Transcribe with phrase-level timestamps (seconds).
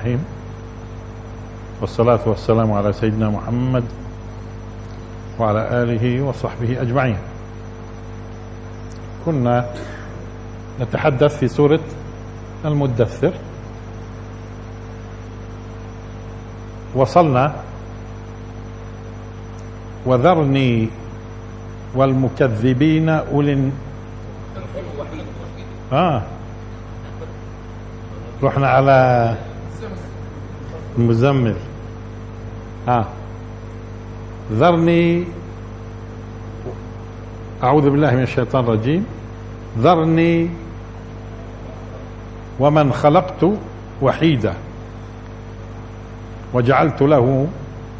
[0.00, 0.24] الرحيم.
[1.80, 3.84] والصلاة والسلام على سيدنا محمد
[5.38, 7.20] وعلى آله وصحبه أجمعين.
[9.24, 9.68] كنا
[10.80, 11.80] نتحدث في سورة
[12.64, 13.32] المدثر.
[16.94, 17.52] وصلنا
[20.06, 20.88] وذرني
[21.94, 23.70] والمكذبين أولي
[25.92, 26.22] آه.
[28.42, 28.98] رحنا على
[30.98, 31.54] المزمل
[32.88, 33.08] ها.
[34.52, 35.24] ذرني.
[37.62, 39.06] أعوذ بالله من الشيطان الرجيم.
[39.78, 40.48] ذرني
[42.60, 43.46] ومن خلقت
[44.02, 44.54] وحيدا.
[46.54, 47.46] وجعلت له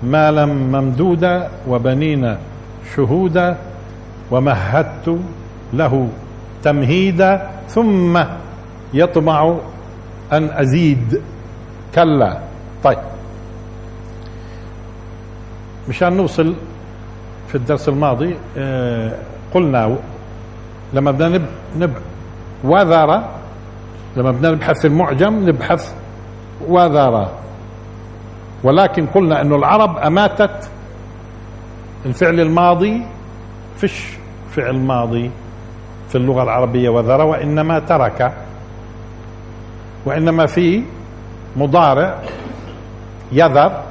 [0.02, 2.36] مالا ممدودا وبنين
[2.96, 3.56] شهودا.
[4.30, 5.18] ومهدت
[5.72, 6.08] له
[6.62, 7.50] تمهيدا.
[7.68, 8.24] ثم
[8.94, 9.56] يطمع
[10.32, 11.20] أن أزيد.
[11.94, 12.49] كلا.
[12.84, 12.98] طيب.
[15.88, 16.54] مشان نوصل
[17.48, 19.12] في الدرس الماضي آه،
[19.54, 19.96] قلنا
[20.92, 21.46] لما بدنا نب,
[21.78, 21.92] نب
[22.64, 23.22] وذر
[24.16, 25.94] لما بدنا نبحث في المعجم نبحث
[26.68, 27.28] وذر
[28.62, 30.70] ولكن قلنا إنه العرب أماتت
[32.06, 33.02] الفعل الماضي
[33.76, 34.04] فيش
[34.50, 35.30] فعل ماضي
[36.08, 38.32] في اللغة العربية وذر وإنما ترك.
[40.06, 40.82] وإنما في
[41.56, 42.14] مضارع
[43.32, 43.82] يذر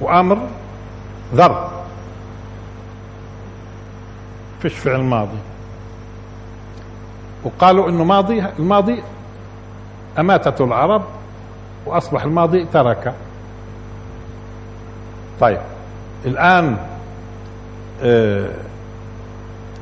[0.00, 0.38] وأمر
[1.34, 1.70] ذر.
[4.62, 5.38] فيش فعل ماضي.
[7.44, 9.02] وقالوا إنه ماضي الماضي
[10.18, 11.02] اماتته العرب
[11.86, 13.14] وأصبح الماضي ترك
[15.40, 15.60] طيب
[16.26, 16.76] الآن
[18.02, 18.48] آه،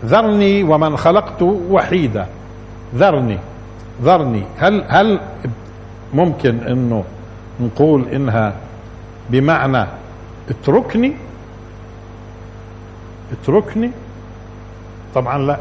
[0.04, 2.26] ذرني ومن خلقت وحيدا.
[2.94, 3.38] ذرني
[4.02, 4.44] ذرني.
[4.58, 5.20] هل هل
[6.14, 7.04] ممكن إنه
[7.60, 8.54] نقول إنها
[9.30, 9.86] بمعنى
[10.50, 11.12] اتركني
[13.32, 13.90] اتركني.
[15.14, 15.58] طبعا لا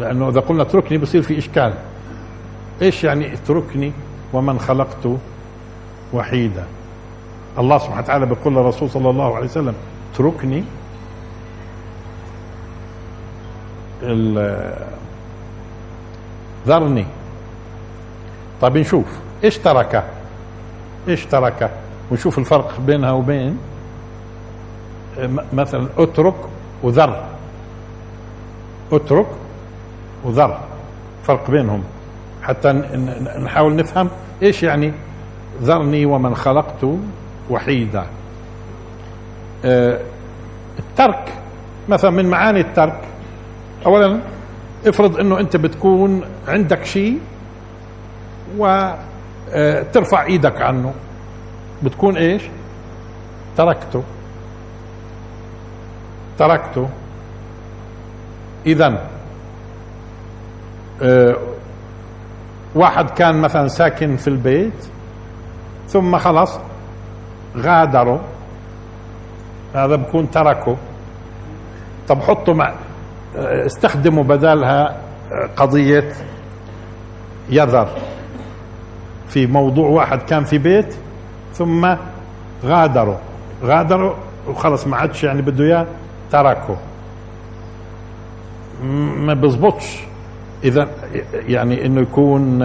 [0.00, 1.74] لأنه إذا قلنا اتركني بصير في إشكال.
[2.82, 3.92] إيش يعني اتركني
[4.32, 5.08] ومن خلقت
[6.12, 6.64] وحيدا؟
[7.58, 9.74] الله سبحانه وتعالى بيقول للرسول صلى الله عليه وسلم
[10.14, 10.64] اتركني.
[16.66, 17.06] ذرني.
[18.60, 19.21] طيب نشوف.
[19.44, 20.04] إيش ترك
[21.08, 21.70] إيش ترك
[22.10, 23.58] ونشوف الفرق بينها وبين
[25.52, 26.34] مثلا أترك
[26.82, 27.24] وذر.
[28.92, 29.26] أترك
[30.24, 30.58] وذر.
[31.24, 31.84] فرق بينهم.
[32.42, 32.72] حتى
[33.42, 34.08] نحاول نفهم
[34.42, 34.92] إيش يعني
[35.62, 36.86] ذرني ومن خلقت
[37.50, 38.06] وحيدا.
[39.64, 40.00] آه
[40.78, 41.32] الترك
[41.88, 43.00] مثلا من معاني الترك.
[43.86, 44.20] اولا
[44.86, 47.18] افرض إنه أنت بتكون عندك شيء
[49.54, 50.94] وترفع إيدك عنه.
[51.82, 52.42] بتكون إيش؟
[53.56, 54.02] تركته.
[56.38, 56.88] تركته.
[58.66, 59.08] اذا
[61.02, 61.36] آه،
[62.74, 64.86] واحد كان مثلا ساكن في البيت
[65.88, 66.58] ثم خلص
[67.56, 68.20] غادره
[69.74, 70.76] هذا بكون تركه.
[72.08, 72.74] طب حطه مع
[73.36, 74.96] استخدموا بدالها
[75.56, 76.12] قضية
[77.50, 77.88] يذر.
[79.32, 80.94] في موضوع واحد كان في بيت
[81.54, 81.94] ثم
[82.64, 83.16] غادروا.
[83.64, 84.14] غادروا
[84.48, 85.86] وخلص ما عادش يعني بده إياه
[86.30, 86.76] تركه
[89.16, 90.00] ما بزبطش.
[90.64, 90.88] إذا
[91.34, 92.58] يعني إنه يكون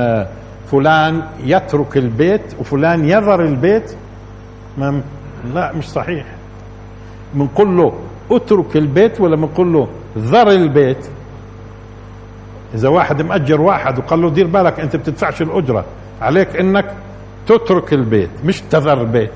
[0.72, 3.96] فلان يترك البيت وفلان يذر البيت
[4.78, 5.02] ما
[5.53, 6.25] لا مش صحيح.
[7.34, 7.93] بنقول له
[8.31, 9.87] اترك البيت ولا بنقول له
[10.17, 11.08] ذر البيت؟
[12.75, 15.85] إذا واحد مأجر واحد وقال له دير بالك أنت بتدفعش الأجرة.
[16.22, 16.96] عليك إنك
[17.47, 19.31] تترك البيت مش تذر البيت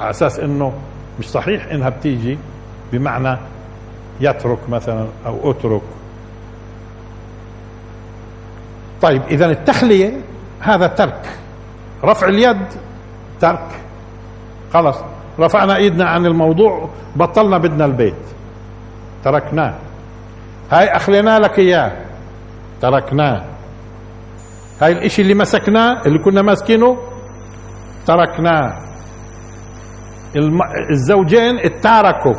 [0.00, 0.72] على أساس إنه
[1.18, 2.38] مش صحيح إنها بتيجي
[2.92, 3.38] بمعنى
[4.20, 5.82] يترك مثلا أو أترك.
[9.02, 10.12] طيب اذا التخلية
[10.60, 11.38] هذا ترك.
[12.04, 12.66] رفع اليد
[13.40, 13.68] ترك.
[14.72, 14.96] خلاص
[15.38, 18.14] رفعنا إيدنا عن الموضوع بطلنا بدنا البيت.
[19.24, 19.74] تركناه.
[20.70, 22.07] هاي أخلينا لك إياه.
[22.80, 23.44] تركناه.
[24.82, 26.96] هاي الإشي اللي مسكناه اللي كنا ماسكينه
[28.06, 28.78] تركناه.
[30.36, 30.58] الم...
[30.90, 32.34] الزوجين اتاركوا.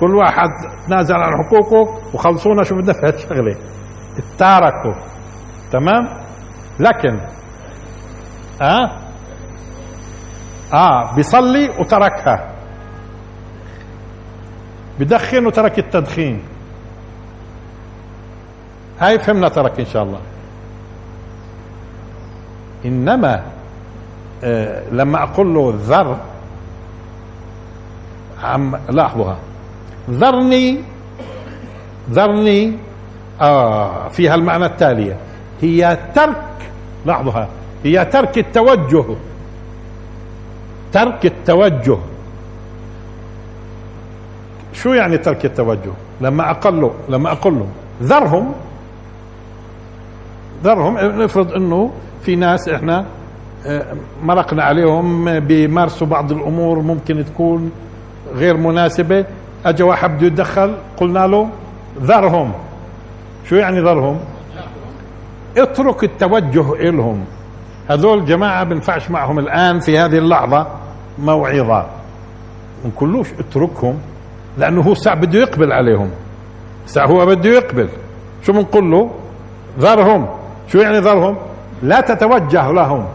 [0.00, 0.48] كل واحد
[0.86, 3.56] تنازل عن حقوقه وخلصونا شو بدنا في هالشغله
[4.18, 4.94] اتاركوا.
[5.72, 6.08] تمام؟
[6.80, 7.20] لكن
[8.62, 8.90] آه؟
[10.74, 12.54] آه بيصلي وتركها.
[15.00, 16.42] بدخن وترك التدخين.
[19.00, 20.20] هاي فهمنا ترك إن شاء الله.
[22.84, 23.42] إنما
[24.44, 26.16] آه لما أقول له ذر
[28.42, 29.36] عم لاحظوها.
[30.10, 30.78] ذرني
[32.10, 32.76] ذرني
[33.40, 35.16] آه فيها المعنى التالية.
[35.62, 36.42] هي ترك
[37.06, 37.48] لاحظوها.
[37.84, 39.04] هي ترك التوجه.
[40.92, 41.98] ترك التوجه.
[44.72, 47.66] شو يعني ترك التوجه؟ لما أقول له لما أقول له
[48.02, 48.52] ذرهم
[50.64, 50.98] ذرهم.
[50.98, 51.90] نفرض انه
[52.22, 53.04] في ناس إحنا
[53.66, 57.70] آه، مرقنا عليهم بيمارسوا بعض الأمور ممكن تكون
[58.34, 59.24] غير مناسبة.
[59.66, 61.48] اجى واحد بده يتدخل قلنا له
[62.02, 62.52] ذرهم.
[63.48, 64.18] شو يعني ذرهم؟
[65.56, 67.24] اترك التوجه إلهم.
[67.88, 70.66] هذول جماعة بنفعش معهم الآن في هذه اللحظة
[71.18, 71.86] موعظة.
[72.86, 73.98] نقولوش اتركهم؟
[74.58, 76.10] لأنه هو ساعة بده يقبل عليهم.
[76.86, 77.88] ساعة هو بده يقبل.
[78.42, 79.10] شو بنقول له؟
[79.78, 80.39] ذرهم.
[80.72, 81.36] شو يعني ذرهم
[81.82, 83.06] لا تتوجه لهم.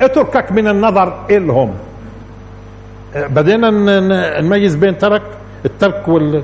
[0.00, 1.70] اتركك من النظر إلهم.
[3.16, 3.70] بدينا
[4.40, 5.22] نميز بين ترك
[5.64, 6.42] الترك وال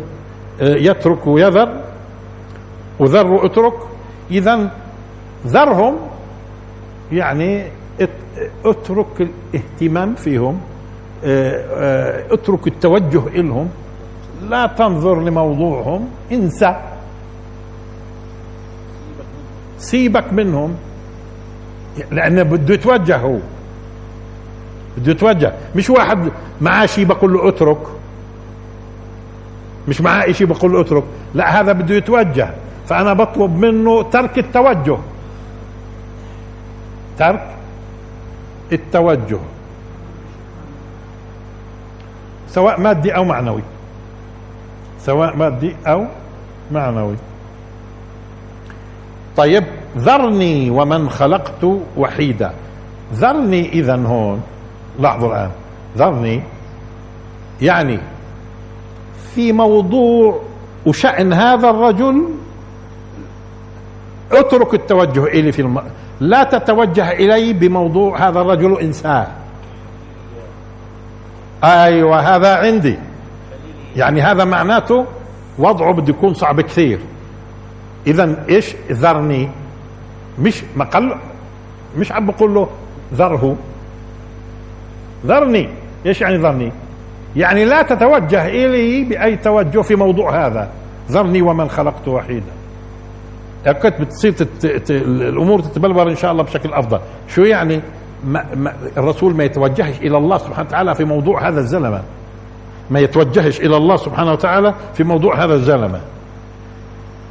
[0.60, 1.68] يترك ويذر
[2.98, 3.74] وذر واترك.
[4.30, 4.70] اذا
[5.46, 5.94] ذرهم
[7.12, 7.66] يعني
[8.64, 10.60] اترك الاهتمام فيهم
[12.34, 13.68] اترك التوجه إلهم.
[14.48, 16.76] لا تنظر لموضوعهم انسى.
[19.82, 20.76] سيبك منهم.
[22.10, 23.38] لأنه بده يتوجه هو.
[24.98, 25.52] بده يتوجه.
[25.76, 26.30] مش واحد
[26.60, 27.82] معاه شيء بقول له اترك.
[29.88, 31.04] مش معاه شيء بقول له اترك.
[31.34, 32.50] لا هذا بده يتوجه.
[32.86, 34.98] فأنا بطلب منه ترك التوجه.
[37.18, 37.46] ترك
[38.72, 39.38] التوجه.
[42.48, 43.62] سواء مادي أو معنوي.
[45.00, 46.06] سواء مادي أو
[46.72, 47.16] معنوي.
[49.36, 49.64] طيب
[49.98, 51.64] ذرني ومن خلقت
[51.96, 52.52] وحيدا.
[53.14, 54.42] ذرني إذا هون
[54.98, 55.50] لاحظوا الآن.
[55.96, 56.42] ذرني
[57.62, 57.98] يعني
[59.34, 60.42] في موضوع
[60.86, 62.24] وشأن هذا الرجل
[64.32, 65.82] اترك التوجه إلي في الم...
[66.20, 69.26] لا تتوجه إلي بموضوع هذا الرجل إنسان.
[71.64, 72.98] أيوة هذا عندي.
[73.96, 75.06] يعني هذا معناته
[75.58, 76.98] وضعه بده يكون صعب كثير.
[78.06, 79.48] إذا إيش ذرني؟
[80.38, 81.14] مش مقل
[81.98, 82.68] مش عم بقول له
[83.14, 83.56] ذره.
[85.26, 85.68] ذرني.
[86.06, 86.72] إيش يعني ذرني؟
[87.36, 90.70] يعني لا تتوجه إلي بأي توجه في موضوع هذا.
[91.10, 92.52] ذرني ومن خلقت وحيدا.
[93.82, 94.90] كنت بتصير تت...
[94.90, 97.00] الأمور تتبلور إن شاء الله بشكل أفضل.
[97.28, 97.80] شو يعني؟
[98.24, 98.54] ما...
[98.54, 98.74] ما...
[98.96, 102.02] الرسول ما يتوجهش إلى الله سبحانه وتعالى في موضوع هذا الزلمة.
[102.90, 106.00] ما يتوجهش إلى الله سبحانه وتعالى في موضوع هذا الزلمة.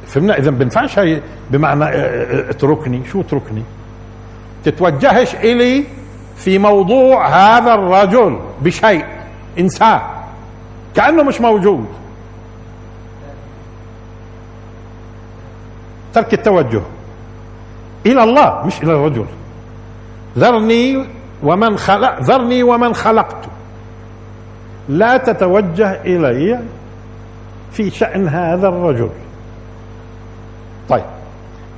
[0.06, 1.20] فهمنا؟ اذا بنفعش هي
[1.50, 1.84] بمعنى
[2.50, 3.02] اتركني.
[3.12, 3.62] شو اتركني؟
[4.64, 5.84] تتوجهش إلي
[6.36, 9.04] في موضوع هذا الرجل بشيء
[9.58, 10.02] انساه
[10.94, 11.86] كأنه مش موجود.
[16.14, 16.82] ترك التوجه.
[18.06, 19.26] إلى الله مش إلى الرجل.
[20.38, 21.06] ذرني
[21.42, 23.44] ومن خلق ذرني ومن خلقت.
[24.88, 26.60] لا تتوجه إلي
[27.72, 29.10] في شأن هذا الرجل.
[30.88, 31.04] طيب.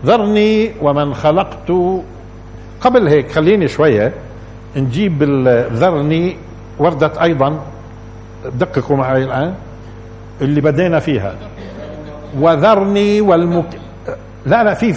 [0.07, 1.73] ذرني ومن خلقت.
[2.81, 4.13] قبل هيك خليني شوية
[4.77, 5.23] نجيب
[5.73, 6.37] ذرني
[6.79, 7.61] وردت أيضا.
[8.55, 9.55] دققوا معي الآن.
[10.41, 11.35] اللي بدينا فيها.
[12.39, 13.79] وذرني والمك
[14.47, 14.93] لا لا في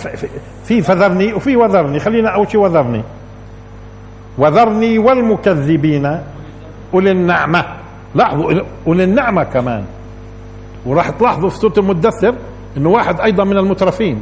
[0.63, 1.99] في فذرني وفي وذرني.
[1.99, 3.03] خلينا أول شيء وذرني.
[4.37, 6.05] وذرني والمكذبين.
[6.93, 7.65] اولي النعمه
[8.15, 9.85] لاحظوا اولي النعمه كمان.
[10.85, 12.35] وراح تلاحظوا في سوره المدثر.
[12.77, 14.21] انه واحد أيضا من المترفين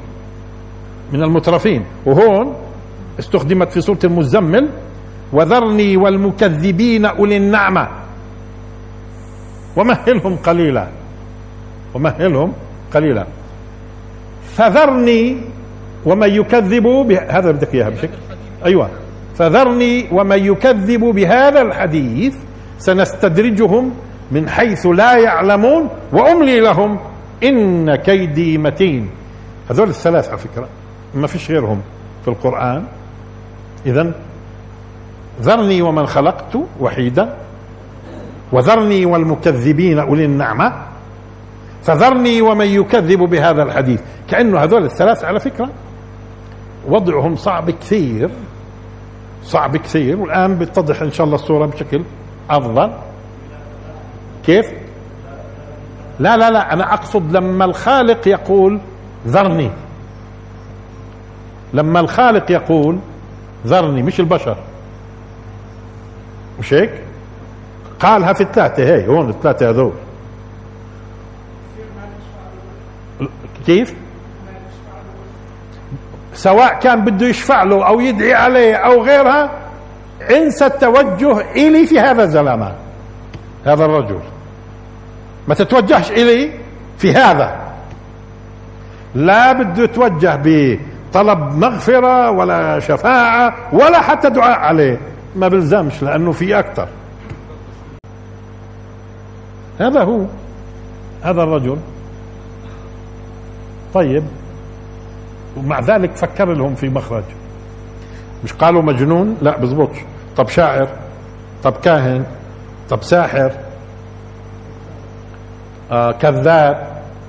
[1.14, 1.86] من المترفين.
[2.06, 2.54] وهون
[3.20, 4.70] استخدمت في سوره المزمل
[5.34, 7.88] وذرني والمكذبين أولي النعمة.
[9.78, 10.88] ومهلهم قليلا.
[11.94, 12.54] ومهلهم
[12.94, 13.26] قليلا.
[14.56, 15.38] فذرني
[16.06, 16.88] ومن يكذب
[17.30, 18.18] هذا بدك إياها بشكل.
[18.66, 18.90] أيوه.
[19.36, 22.36] فذرني ومن يكذب بهذا الحديث
[22.78, 23.92] سنستدرجهم
[24.32, 27.00] من حيث لا يعلمون وأملي لهم.
[27.44, 29.10] إن كيدي متين.
[29.70, 30.68] هذول الثلاث على فكرة
[31.16, 31.82] ما فيش غيرهم
[32.24, 32.84] في القرآن.
[33.86, 34.14] اذا
[35.42, 37.36] ذرني ومن خلقت وحيدا
[38.52, 40.74] وذرني والمكذبين أولي النعمة
[41.84, 44.02] فذرني ومن يكذب بهذا الحديث.
[44.30, 45.70] كأنه هذول الثلاث على فكرة
[46.88, 48.30] وضعهم صعب كثير
[49.44, 50.20] صعب كثير.
[50.20, 52.04] والآن بتتضح إن شاء الله الصورة بشكل
[52.50, 52.92] أفضل.
[54.46, 54.85] كيف؟
[56.20, 58.80] لا لا لا أنا أقصد لما الخالق يقول
[59.28, 59.72] ذرني.
[61.74, 63.00] لما الخالق يقول
[63.68, 64.58] ذرني مش البشر.
[66.60, 66.92] مش هيك؟
[68.00, 69.94] قالها في الثلاثة هي هون الثلاثة هذول.
[73.66, 73.96] كيف؟
[76.34, 79.52] سواء كان بده يشفع له أو يدعي عليه أو غيرها
[80.32, 82.76] انسى التوجه إلي في هذا الزلمة
[83.66, 84.20] هذا الرجل.
[85.48, 86.52] ما تتوجهش إلي
[86.98, 87.56] في هذا.
[89.16, 95.00] لا بده يتوجه بطلب مغفرة ولا شفاعة ولا حتى دعاء عليه.
[95.36, 96.88] ما بلزمش لأنه في أكثر.
[99.80, 100.26] هذا هو.
[101.24, 101.78] هذا الرجل.
[103.94, 104.24] طيب.
[105.58, 107.24] ومع ذلك فكر لهم في مخرج.
[108.44, 109.98] مش قالوا مجنون؟ لا بزبطش
[110.38, 110.88] طب شاعر
[111.64, 112.26] طب كاهن
[112.90, 113.52] طب ساحر.
[115.92, 116.88] آه كذاب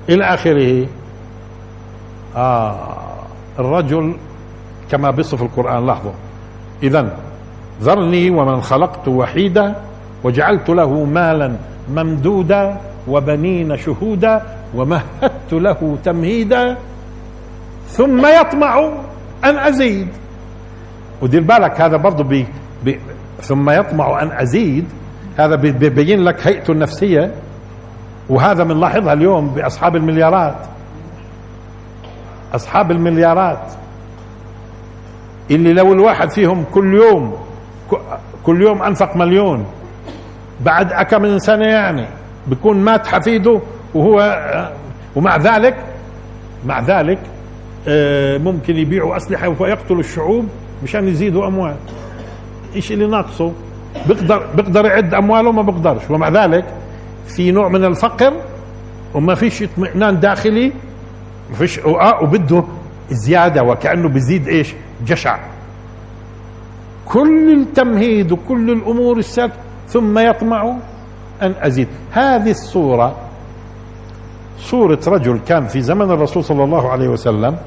[0.09, 0.87] إلى آخره.
[2.35, 2.75] آه
[3.59, 4.15] الرجل
[4.91, 6.11] كما بيصف القرآن لاحظوا.
[6.83, 7.17] اذا
[7.81, 9.75] ذرني ومن خلقت وحيدا
[10.23, 11.55] وجعلت له مالا
[11.89, 14.41] ممدودا وبنين شهودا
[14.75, 16.77] ومهدت له تمهيدا
[17.87, 18.89] ثم يطمع
[19.43, 20.07] أن أزيد.
[21.21, 22.45] ودير بالك هذا برضه بي
[22.83, 22.99] بي
[23.41, 24.85] ثم يطمع أن أزيد.
[25.37, 27.31] هذا بيبين لك هيئته النفسية.
[28.29, 30.55] وهذا بنلاحظها اليوم بأصحاب المليارات.
[32.55, 33.73] أصحاب المليارات.
[35.51, 37.37] اللي لو الواحد فيهم كل يوم
[38.43, 39.65] كل يوم أنفق مليون
[40.65, 42.05] بعد كم من سنة يعني
[42.47, 43.59] بيكون مات حفيده
[43.95, 44.39] وهو
[45.15, 45.75] ومع ذلك
[46.65, 47.19] مع ذلك
[47.87, 50.47] آه، ممكن يبيعوا أسلحة ويقتلوا الشعوب
[50.83, 51.75] مشان يزيدوا أموال.
[52.75, 53.51] إيش اللي ناقصه؟
[54.07, 56.09] بيقدر بيقدر يعد أمواله ما بيقدرش.
[56.09, 56.65] ومع ذلك
[57.27, 58.33] في نوع من الفقر
[59.13, 60.71] وما فيش اطمئنان داخلي
[61.49, 62.63] ما فيش آه وبده
[63.11, 64.73] زيادة وكأنه بيزيد إيش؟
[65.05, 65.39] جشع.
[67.05, 69.55] كل التمهيد وكل الأمور السابقه
[69.87, 70.75] ثم يطمع
[71.41, 71.87] أن أزيد.
[72.11, 73.15] هذه الصورة
[74.59, 77.57] صورة رجل كان في زمن الرسول صلى الله عليه وسلم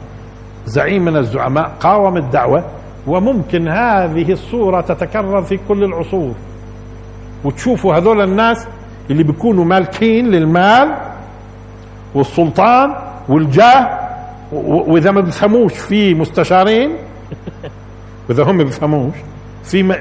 [0.67, 2.65] زعيم من الزعماء قاوم الدعوة
[3.07, 6.35] وممكن هذه الصورة تتكرر في كل العصور.
[7.45, 8.67] وتشوفوا هذول الناس
[9.11, 10.95] اللي بيكونوا مالكين للمال
[12.15, 12.95] والسلطان
[13.29, 13.99] والجاه
[14.53, 16.91] وإذا ما بيفهموش في مستشارين
[18.29, 19.15] وإذا هم بيفهموش
[19.65, 19.97] في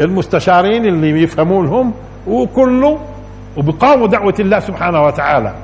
[0.00, 1.92] المستشارين اللي يفهموا لهم
[2.26, 2.98] وكله
[3.56, 5.54] وبقاوموا دعوة الله سبحانه وتعالى.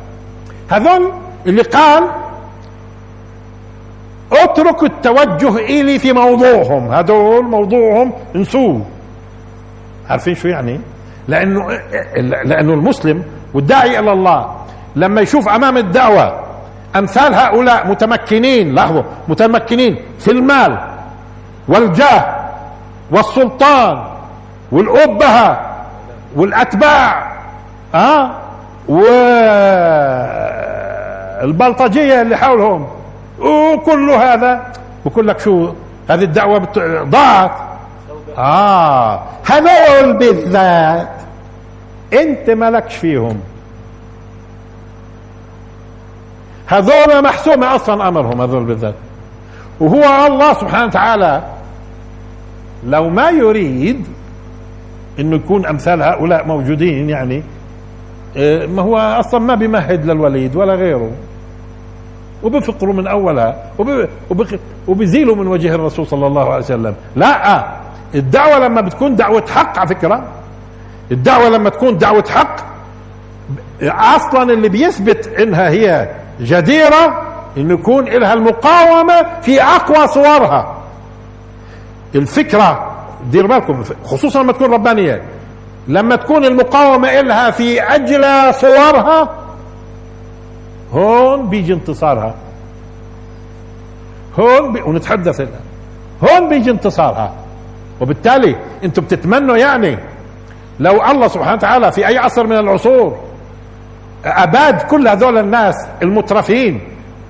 [0.68, 1.12] هذول
[1.46, 2.04] اللي قال
[4.32, 6.92] اتركوا التوجه إلي في موضوعهم.
[6.92, 8.84] هذول موضوعهم انسوه
[10.10, 10.80] عارفين شو يعني؟
[11.28, 11.68] لأنه
[12.44, 13.22] لأنه المسلم
[13.54, 14.54] والداعي إلى الله.
[14.96, 16.40] لما يشوف أمام الدعوة
[16.96, 20.78] أمثال هؤلاء متمكنين لاحظوا متمكنين في المال
[21.68, 22.24] والجاه
[23.10, 24.02] والسلطان
[24.72, 25.60] والأبهة
[26.36, 27.32] والأتباع
[27.94, 28.38] ها
[31.42, 32.86] والبلطجية اللي حولهم.
[33.40, 34.60] وكل هذا
[35.06, 35.72] بقول لك شو
[36.10, 36.68] هذه الدعوة
[37.02, 37.50] ضاعت.
[38.38, 41.08] آه هذول بالذات
[42.12, 43.40] انت مالكش فيهم.
[46.66, 48.94] هذول محسومة أصلا امرهم هذول بالذات.
[49.80, 51.42] وهو الله سبحانه وتعالى
[52.86, 54.06] لو ما يريد
[55.20, 57.42] إنه يكون أمثال هؤلاء موجودين يعني
[58.36, 61.10] آه، ما هو أصلا ما بيمهد للوليد ولا غيره.
[62.42, 63.72] وبفقروا من أولها
[64.88, 66.94] وبزيلوا من وجه الرسول صلى الله عليه وسلم.
[67.16, 67.66] لا
[68.14, 70.24] الدعوة لما بتكون دعوة حق على فكرة.
[71.12, 72.56] الدعوة لما تكون دعوة حق
[73.82, 76.08] أصلا اللي بيثبت إنها هي
[76.40, 77.22] جديرة
[77.56, 80.78] إنه يكون لها المقاومة في أقوى صورها.
[82.14, 82.90] الفكرة
[83.30, 85.22] دير بالكم خصوصا لما تكون ربانية
[85.88, 89.28] لما تكون المقاومة إلها في اجلى صورها
[90.92, 92.34] هون بيجي انتصارها.
[94.40, 94.82] هون بي...
[94.82, 95.48] ونتحدث
[96.24, 97.32] هون بيجي انتصارها.
[98.00, 99.98] وبالتالي أنتم بتتمنوا يعني
[100.80, 103.18] لو الله سبحانه وتعالى في أي عصر من العصور
[104.24, 106.80] أباد كل هذول الناس المترفين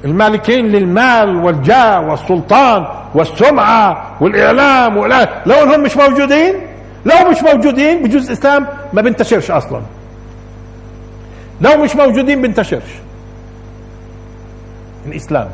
[0.04, 6.54] المالكين للمال والجاه والسلطان والسمعة والإعلام ولا لو انهم مش موجودين؟
[7.06, 9.80] لو مش موجودين بجوز الإسلام ما بنتشرش أصلا.
[11.60, 12.90] لو مش موجودين بنتشرش
[15.06, 15.48] الإسلام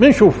[0.00, 0.36] بنشوف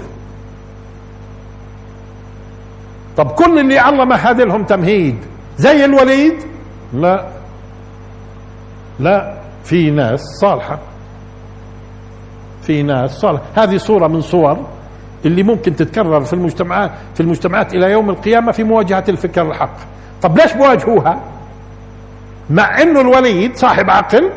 [3.18, 5.18] طب كل اللي الله مهد لهم تمهيد.
[5.56, 6.34] زي الوليد؟
[6.94, 7.26] لا.
[9.00, 9.34] لا
[9.64, 10.78] في ناس صالحة.
[12.62, 14.66] في ناس صار هذه صورة من صور
[15.24, 19.76] اللي ممكن تتكرر في المجتمعات في المجتمعات إلى يوم القيامة في مواجهة الفكر الحق.
[20.22, 21.20] طب ليش بواجهوها؟
[22.50, 24.30] مع إنه الوليد صاحب عقل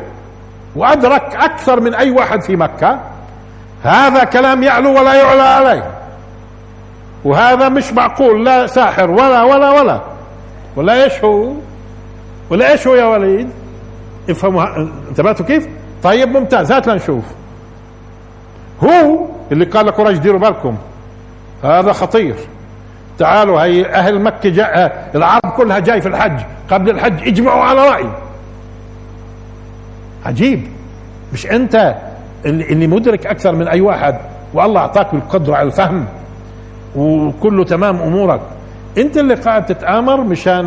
[0.76, 3.00] وأدرك أكثر من أي واحد في مكة.
[3.82, 6.01] هذا كلام يعلو ولا يعلى عليه.
[7.24, 10.00] وهذا مش معقول لا ساحر ولا ولا ولا.
[10.76, 11.52] ولا إيش هو؟
[12.50, 13.48] ولا إيش هو يا وليد؟
[14.30, 14.64] افهموا
[15.08, 15.68] انتبهتوا كيف؟
[16.02, 17.24] طيب ممتاز هات لنشوف.
[18.84, 20.76] هو اللي قال لقريش ديروا بالكم.
[21.64, 22.34] هذا خطير.
[23.18, 26.40] تعالوا هي أهل مكة جاء العرب كلها جاي في الحج.
[26.70, 28.06] قبل الحج اجمعوا على رأي.
[30.26, 30.68] عجيب.
[31.32, 31.94] مش أنت
[32.46, 34.18] اللي, مدرك أكثر من أي واحد
[34.54, 36.06] والله أعطاك القدرة على الفهم.
[36.96, 38.40] وكله تمام أمورك.
[38.98, 40.64] أنت اللي قاعد تتآمر مشان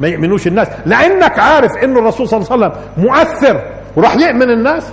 [0.00, 0.68] ما يؤمنوش الناس.
[0.86, 3.60] لأنك عارف إنه الرسول صلى الله عليه وسلم مؤثر
[3.96, 4.92] وراح يؤمن الناس.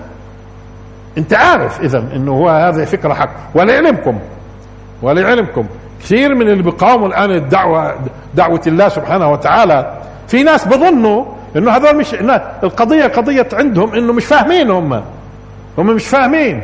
[1.17, 3.29] أنت عارف إذا إنه هو هذه فكرة حق.
[3.55, 4.19] ولعلمكم
[5.01, 5.65] ولعلمكم
[6.03, 7.95] كثير من اللي بيقاوموا الآن الدعوة
[8.35, 9.97] دعوة الله سبحانه وتعالى
[10.27, 11.25] في ناس بظنوا
[11.55, 12.13] إنه هذول مش
[12.63, 15.01] القضية قضية عندهم إنه مش فاهمين هم.
[15.77, 16.61] هم مش فاهمين.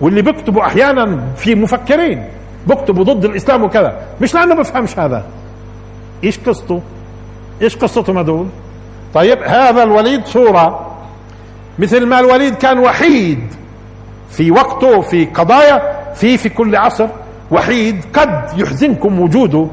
[0.00, 2.24] واللي بيكتبوا أحيانا في مفكرين.
[2.66, 3.96] بيكتبوا ضد الإسلام وكذا.
[4.20, 5.24] مش لأنه بفهمش هذا.
[6.24, 6.80] إيش قصته؟
[7.62, 8.46] إيش قصتهم هذول
[9.14, 10.96] طيب هذا الوليد صورة.
[11.78, 13.40] مثل ما الوليد كان وحيد
[14.30, 15.82] في وقته في قضايا
[16.14, 17.06] في في كل عصر.
[17.50, 19.66] وحيد قد يحزنكم وجوده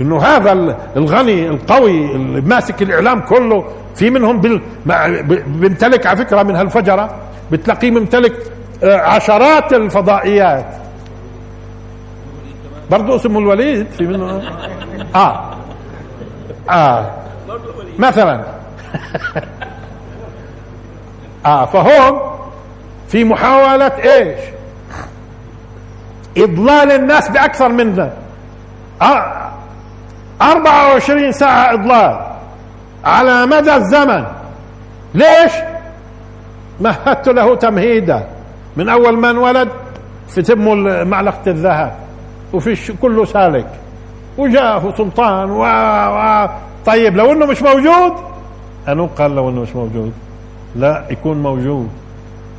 [0.00, 0.52] إنه هذا
[0.96, 4.40] الغني القوي اللي ماسك الإعلام كله في منهم
[5.46, 7.14] بيمتلك على فكرة من هالفجرة
[7.52, 8.32] بتلاقيه ممتلك
[8.82, 10.64] آه، عشرات الفضائيات.
[12.90, 13.86] برضه اسمه الوليد.
[13.90, 14.42] في منه
[15.14, 15.50] آه.
[16.70, 17.10] آه.
[17.98, 18.44] مثلا.
[21.46, 22.20] آه فهون
[23.08, 24.38] في محاولة إيش؟
[26.36, 28.10] إضلال الناس بأكثر من
[29.02, 29.50] آه
[30.42, 32.20] 24 ساعة إضلال.
[33.04, 34.24] على مدى الزمن.
[35.14, 35.52] ليش؟
[36.80, 38.26] مهدت له تمهيدا.
[38.76, 39.68] من أول ما انولد
[40.28, 42.09] في تمه معلقة الذهب.
[42.52, 43.66] وفي كله سالك.
[44.38, 45.62] وجاءه سلطان و...
[45.62, 46.48] و...
[46.86, 48.12] طيب لو إنه مش موجود؟
[48.88, 50.12] انو قال لو إنه مش موجود.
[50.76, 51.88] لا يكون موجود.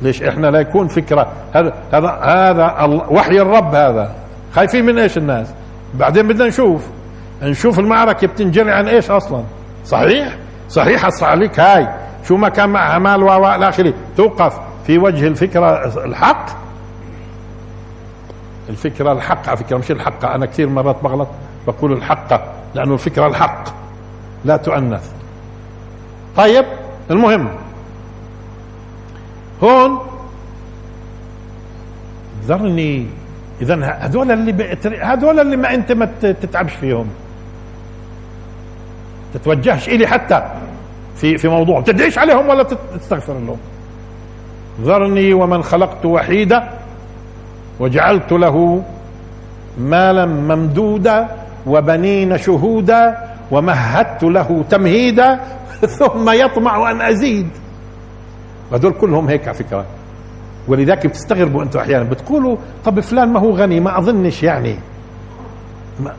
[0.02, 1.26] ليش؟ إحنا لا يكون فكرة.
[1.54, 4.14] هذا هذا هذا وحي الرب هذا.
[4.54, 5.54] خايفين من إيش الناس؟
[5.94, 6.86] بعدين بدنا نشوف.
[7.42, 9.42] نشوف المعركة بتنجري عن إيش أصلا؟
[9.86, 10.36] صحيح؟
[10.68, 11.88] صحيح عليك هاي.
[12.28, 14.58] شو ما كان معها مال و إلى اخره توقف.
[14.86, 16.46] في وجه الفكرة الحق.
[18.68, 21.28] الفكرة الحق على فكرة مش الحق أنا كثير مرات بغلط
[21.66, 22.42] بقول الحق
[22.74, 23.64] لأنه الفكرة الحق
[24.44, 25.10] لا تؤنث.
[26.36, 26.64] طيب
[27.10, 27.48] المهم
[29.62, 29.98] هون
[32.44, 33.06] ذرني
[33.62, 37.08] اذا هذول اللي هذول اللي ما أنت ما تتعبش فيهم.
[39.34, 40.42] تتوجهش إلي حتى
[41.16, 41.80] في في موضوع.
[41.80, 43.58] تدعيش عليهم ولا تستغفر لهم.
[44.80, 46.81] ذرني ومن خلقت وحيدا
[47.82, 48.82] وجعلت له
[49.78, 51.28] مالا ممدودا
[51.66, 53.16] وبنين شهودا
[53.50, 55.40] ومهدت له تمهيدا
[55.98, 57.48] ثم يطمع أن أزيد.
[58.72, 59.84] هذول كلهم هيك على فكرة.
[60.68, 64.76] ولذلك بتستغربوا أنتم أحيانا بتقولوا طب فلان ما هو غني ما أظنش يعني.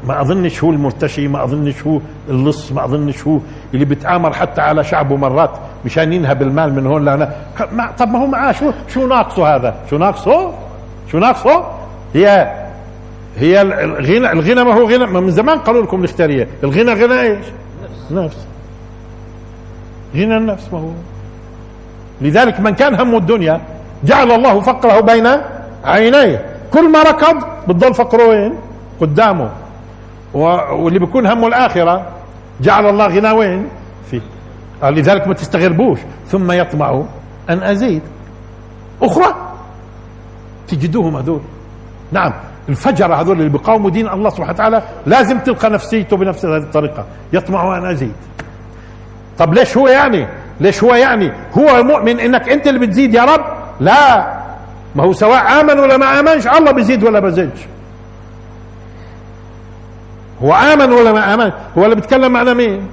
[0.07, 1.99] ما أظنش هو المرتشي ما أظنش هو
[2.29, 3.39] اللص ما أظنش هو
[3.73, 5.51] اللي بتآمر حتى على شعبه مرات
[5.85, 7.35] مشان ينهب المال من هون لهنا.
[7.97, 10.62] طب ما هو معاه شو شو ناقصه هذا؟ شو ناقصه؟
[11.11, 11.65] شو ناقصه؟
[12.13, 12.53] هي
[13.37, 16.47] هي الغنى الغنى ما هو غنى ما من زمان قالوا لكم الإختيارية.
[16.63, 17.45] الغنى غنى إيش؟
[18.11, 18.37] نفس
[20.15, 20.89] غنى النفس ما هو.
[22.21, 23.61] لذلك من كان همه الدنيا
[24.03, 25.27] جعل الله فقره بين
[25.83, 26.45] عينيه.
[26.73, 28.53] كل ما ركض بتضل فقره وين؟
[29.01, 29.49] قدامه.
[30.33, 32.07] واللي بيكون همه الآخرة
[32.61, 33.67] جعل الله غنى وين؟
[34.11, 34.21] فيه.
[34.83, 35.99] لذلك ما تستغربوش.
[36.27, 37.03] ثم يطمع
[37.49, 38.01] أن أزيد.
[39.01, 39.35] أخرى
[40.75, 41.41] تجدوهم هذول.
[42.11, 42.33] نعم
[42.69, 47.05] الفجر هذول اللي بيقاوموا دين الله سبحانه وتعالى لازم تلقى نفسيته بنفس هذه الطريقة.
[47.33, 48.13] يطمع ان ازيد
[49.37, 50.27] طب ليش هو يعني؟
[50.59, 53.45] ليش هو يعني؟ هو مؤمن إنك أنت اللي بتزيد يا رب؟
[53.79, 54.33] لا.
[54.95, 57.59] ما هو سواء آمن ولا ما آمنش الله بيزيد ولا بزيدش.
[60.43, 62.87] هو آمن ولا ما آمن؟ هو اللي بيتكلم معنا مين؟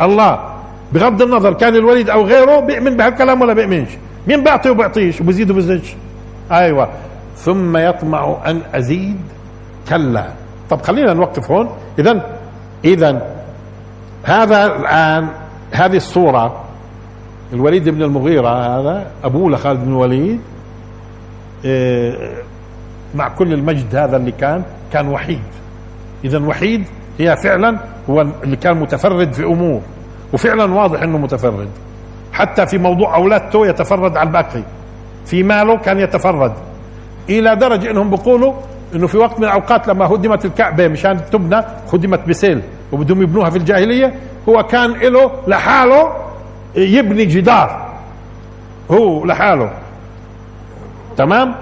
[0.00, 0.38] الله.
[0.92, 3.88] بغض النظر كان الوليد أو غيره بيؤمن بهالكلام ولا بيؤمنش؟
[4.26, 5.94] مين بيعطي وبيعطيش وبيزيد وبيزيدش
[6.52, 6.88] أيوه.
[7.38, 9.20] ثم يطمع أن أزيد
[9.88, 10.26] كلا.
[10.70, 11.68] طب خلينا نوقف هون.
[11.98, 12.26] اذا
[12.84, 13.22] اذا
[14.24, 15.28] هذا الآن
[15.72, 16.64] هذه الصورة
[17.52, 20.40] الوليد بن المغيرة هذا أبوه لخالد بن الوليد
[21.66, 22.32] آه،
[23.14, 25.42] مع كل المجد هذا اللي كان كان وحيد.
[26.24, 26.84] اذا وحيد
[27.18, 27.78] هي فعلا
[28.10, 29.80] هو اللي كان متفرد في أمور
[30.32, 31.68] وفعلا واضح إنه متفرد.
[32.32, 34.62] حتى في موضوع اولادته يتفرد على الباقي.
[35.26, 36.52] في ماله كان يتفرد.
[37.30, 38.52] إلى درجة إنهم بيقولوا
[38.94, 41.62] إنه في وقت من الأوقات لما هدمت الكعبة مشان تبنى
[41.92, 42.62] هدمت بسيل
[42.92, 44.14] وبدهم يبنوها في الجاهلية
[44.48, 46.12] هو كان له لحاله
[46.76, 47.88] يبني جدار.
[48.90, 49.70] هو لحاله.
[51.16, 51.54] تمام؟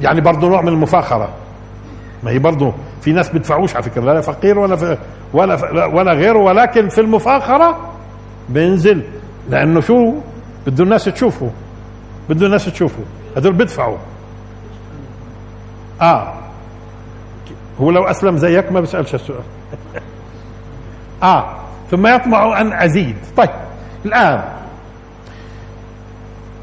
[0.00, 1.28] يعني برضه نوع من المفاخرة.
[2.22, 4.98] ما هي برضه في ناس بدفعوش على فكرة لا فقير ولا
[5.32, 7.78] ولا ولا غيره ولكن في المفاخرة
[8.48, 9.02] بينزل.
[9.50, 10.14] لأنه شو؟
[10.66, 11.50] بده الناس تشوفه.
[12.28, 13.02] بده الناس تشوفه.
[13.36, 13.96] هذول بدفعوا.
[16.02, 16.34] آه.
[17.80, 19.42] هو لو أسلم زيك ما بسالش السؤال.
[21.22, 21.56] آه.
[21.90, 23.16] ثم يطمع أن أزيد.
[23.36, 23.50] طيب
[24.04, 24.44] الآن.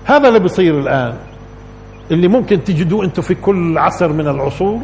[0.06, 1.18] هذا اللي بيصير الآن.
[2.12, 4.82] اللي ممكن تجدوه أنتم في كل عصر من العصور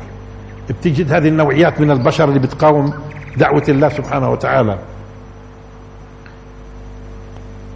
[0.69, 2.93] بتجد هذه النوعيات من البشر اللي بتقاوم
[3.37, 4.79] دعوة الله سبحانه وتعالى.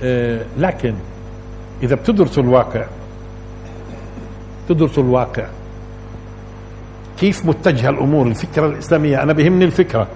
[0.03, 0.95] آه لكن
[1.83, 2.85] إذا بتدرسوا الواقع
[4.69, 5.45] تدرسوا الواقع.
[7.19, 9.23] كيف متجهة الأمور؟ الفكرة الإسلامية.
[9.23, 10.07] أنا بهمني الفكرة.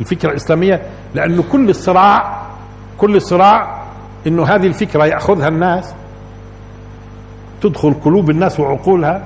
[0.00, 0.82] الفكرة الإسلامية
[1.14, 2.42] لأنه كل الصراع
[2.98, 3.82] كل الصراع
[4.26, 5.94] إنه هذه الفكرة يأخذها الناس
[7.62, 9.22] تدخل قلوب الناس وعقولها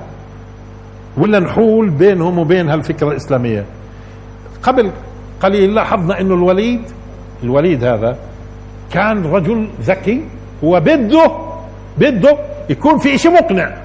[1.17, 3.65] ولا نحول بينهم وبين هالفكرة الإسلامية؟
[4.63, 4.91] قبل
[5.41, 6.81] قليل لاحظنا أنه الوليد
[7.43, 8.17] الوليد هذا
[8.91, 10.23] كان رجل ذكي
[10.63, 11.31] وبده
[11.97, 12.37] بده
[12.69, 13.75] يكون في شيء مقنع.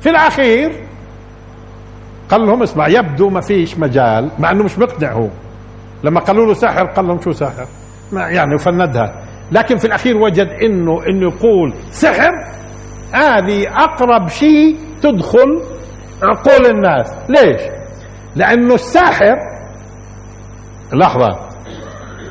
[0.00, 0.72] في الأخير
[2.28, 5.28] قال لهم اسمع يبدو ما فيش مجال مع إنه مش مقنع هو.
[6.04, 7.66] لما قالوا له ساحر قال لهم شو ساحر؟
[8.12, 12.30] ما يعني وفندها لكن في الأخير وجد إنه إنه يقول سحر
[13.12, 15.62] هذه أقرب شيء تدخل
[16.22, 17.14] عقول الناس.
[17.28, 17.62] ليش؟
[18.36, 19.34] لأنه الساحر
[20.92, 21.38] لحظة.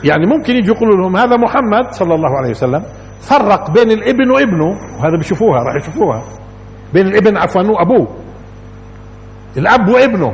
[0.03, 2.83] يعني ممكن يجي يقولوا لهم هذا محمد صلى الله عليه وسلم
[3.21, 4.67] فرق بين الابن وابنه.
[4.69, 6.23] وهذا بيشوفوها راح يشوفوها.
[6.93, 8.22] بين الابن عفوا وأبوه.
[9.57, 10.33] الأب وابنه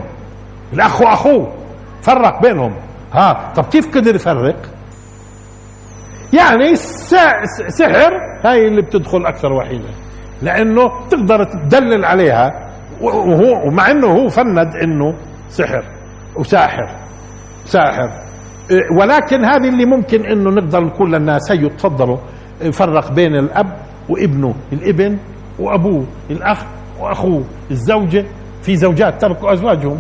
[0.74, 1.54] الأخ وأخوه
[2.02, 2.74] فرق بينهم.
[3.14, 4.56] ها طب كيف قدر يفرق؟
[6.34, 6.76] يعني
[7.70, 8.12] سحر
[8.46, 9.90] هاي اللي بتدخل أكثر وحيدة.
[10.42, 12.70] لأنه تقدر تدلل عليها
[13.02, 15.16] وهو ومع إنه هو فند إنه
[15.50, 15.84] سحر
[16.36, 16.90] وساحر
[17.66, 18.10] ساحر.
[19.00, 22.18] ولكن هذه اللي ممكن إنه نقدر نقول للناس هيو تفضلوا
[22.74, 23.78] فرق بين الأب
[24.10, 25.18] وابنه الابن
[25.60, 26.64] وأبوه الأخ
[27.00, 28.26] وأخوه الزوجة
[28.70, 29.98] في زوجات تركوا أزواجهم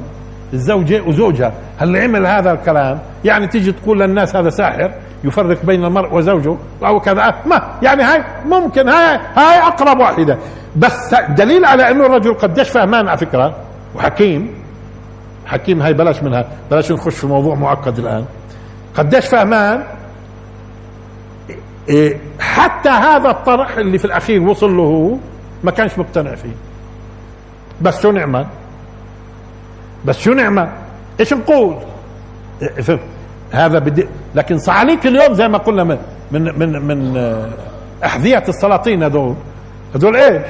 [0.53, 1.53] الزوجة وزوجها.
[1.77, 4.91] هل عمل هذا الكلام؟ يعني تيجي تقول للناس هذا ساحر
[5.23, 6.55] يفرق بين المرء وزوجه
[6.85, 7.35] أو كذا.
[7.45, 10.37] ما يعني هاي ممكن هاي هاي أقرب واحدة.
[10.75, 13.55] بس دليل على أنه الرجل قديش فهمان على فكرة.
[13.95, 14.53] وحكيم
[15.45, 18.25] حكيم هاي بلاش منها بلاش نخش في موضوع معقد الآن.
[18.95, 19.83] قديش فهمان؟
[21.89, 25.17] إيه، حتى هذا الطرح اللي في الأخير وصل له
[25.63, 26.68] ما كانش مقتنع فيه.
[27.81, 28.45] بس شو نعمل؟
[30.05, 30.69] بس شو نعمل؟
[31.19, 31.75] إيش نقول؟
[33.51, 35.97] هذا بدي لكن صعاليك اليوم زي ما قلنا من
[36.31, 37.49] من من, من آه،
[38.05, 39.35] أحذية السلاطين هذول.
[39.95, 40.41] هذول إيش؟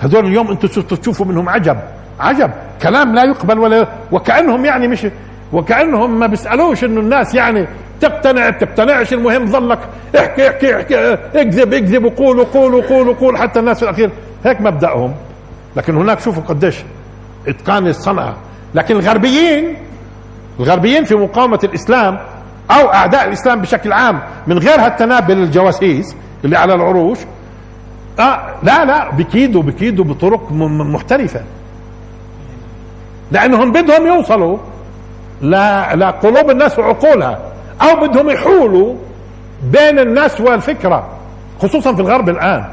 [0.00, 1.76] هذول اليوم أنتم تشوفوا منهم عجب.
[2.20, 2.50] عجب.
[2.82, 5.06] كلام لا يقبل ولا وكأنهم يعني مش
[5.52, 7.66] وكأنهم ما بيسألوش إنه الناس يعني
[8.00, 9.78] تقتنع تقتنعش المهم ظلك.
[10.18, 14.10] احكي احكي احكي اكذب اكذب وقول وقول وقول وقول حتى الناس في الأخير.
[14.44, 15.14] هيك مبدأهم.
[15.76, 16.76] لكن هناك شوفوا قديش
[17.48, 18.36] إتقان الصنعة.
[18.74, 19.76] لكن الغربيين
[20.60, 22.18] الغربيين في مقاومة الإسلام
[22.70, 27.18] أو أعداء الإسلام بشكل عام من غير هالتنابل الجواسيس اللي على العروش
[28.20, 31.40] آه لا لا بكيدوا بكيدوا بطرق محترفة.
[33.30, 34.58] لأنهم بدهم يوصلوا
[35.94, 37.38] لقلوب الناس وعقولها
[37.82, 38.94] أو بدهم يحولوا
[39.72, 41.08] بين الناس والفكرة
[41.62, 42.64] خصوصا في الغرب الآن.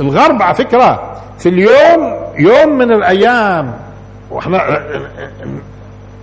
[0.00, 3.74] الغرب على فكرة في اليوم يوم من الأيام
[4.30, 4.80] وإحنا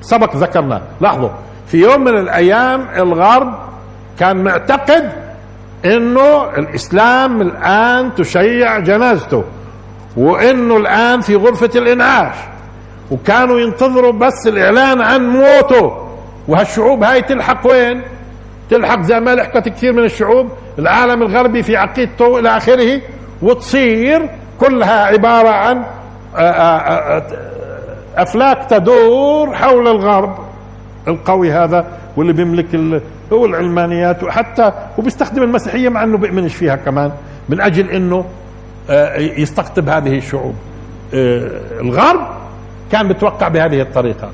[0.02, 1.30] سبق ذكرنا لاحظوا
[1.68, 3.54] في يوم من الأيام الغرب
[4.20, 5.12] كان معتقد
[5.86, 9.44] إنه الإسلام الآن تشيع جنازته
[10.18, 12.36] وإنه الآن في غرفة الإنعاش
[13.12, 16.08] وكانوا ينتظروا بس الإعلان عن موته
[16.48, 18.02] وهالشعوب هاي تلحق وين؟
[18.70, 23.02] تلحق زي ما لحقت كثير من الشعوب العالم الغربي في عقيدته إلى آخره
[23.42, 25.78] وتصير كلها عبارة عن
[26.36, 27.24] آه، آه، آه،
[28.18, 30.38] أفلاك تدور حول الغرب.
[31.08, 31.86] القوي هذا
[32.18, 33.02] واللي بيملك
[33.34, 37.12] هو العلمانيات وحتى وبيستخدم المسيحية مع إنه بيؤمنش فيها كمان
[37.50, 38.26] من أجل إنه
[39.18, 40.56] يستقطب هذه الشعوب.
[41.82, 42.28] الغرب
[42.92, 44.30] كان متوقع بهذه الطريقة.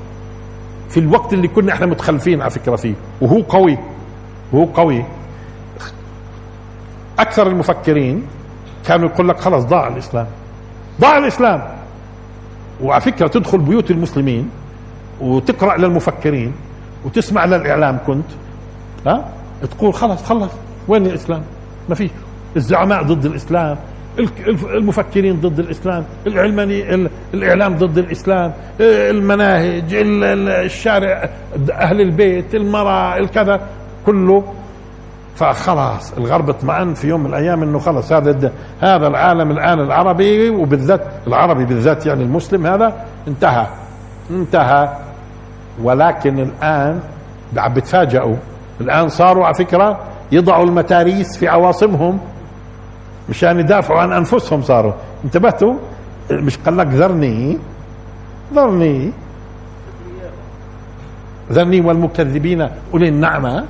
[0.90, 3.78] في الوقت اللي كنا إحنا متخلفين على فكرة فيه وهو قوي
[4.52, 5.04] وهو قوي.
[7.18, 8.26] أكثر المفكرين
[8.86, 10.26] كانوا يقول لك خلاص ضاع الإسلام.
[11.00, 11.62] ضاع الإسلام.
[12.82, 14.50] وعلى فكرة تدخل بيوت المسلمين
[15.20, 16.52] وتقرأ للمفكرين
[17.04, 18.24] وتسمع للإعلام كنت
[19.06, 19.28] ها؟
[19.70, 20.50] تقول خلاص خلص
[20.88, 21.42] وين الإسلام؟
[21.88, 22.10] ما في
[22.56, 23.76] الزعماء ضد الإسلام
[24.74, 26.94] المفكرين ضد الإسلام العلماني
[27.34, 31.30] الإعلام ضد الإسلام المناهج الشارع
[31.72, 33.60] أهل البيت المرأة الكذا
[34.06, 34.54] كله
[35.34, 41.00] فخلاص الغرب اطمأن في يوم من الأيام إنه خلص هذا هذا العالم الآن العربي وبالذات
[41.26, 43.66] العربي بالذات يعني المسلم هذا انتهى
[44.30, 44.88] انتهى.
[45.82, 47.00] ولكن الآن
[47.56, 48.36] عم بتفاجئوا.
[48.80, 50.00] الآن صاروا على فكرة
[50.32, 52.18] يضعوا المتاريس في عواصمهم
[53.28, 54.92] مشان يدافعوا عن أنفسهم صاروا.
[55.24, 55.74] انتبهتوا؟
[56.30, 57.58] مش قال لك ذرني؟
[58.54, 59.12] ذرني.
[61.52, 63.64] ذرني والمكذبين أولي النعمة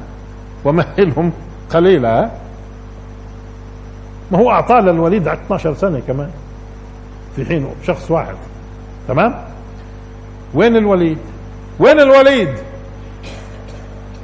[0.64, 1.33] ومهلهم.
[1.70, 2.31] قليلا
[4.31, 6.31] ما هو أعطاه للوليد 12 سنة كمان
[7.37, 8.35] في حين شخص واحد
[9.09, 9.35] تمام؟
[10.55, 11.18] وين الوليد؟
[11.79, 12.48] وين الوليد؟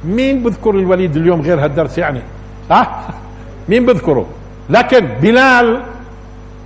[0.05, 2.21] مين بذكر الوليد اليوم غير هالدرس يعني؟
[2.71, 3.07] ها؟
[3.69, 4.25] مين بذكره؟
[4.69, 5.83] لكن بلال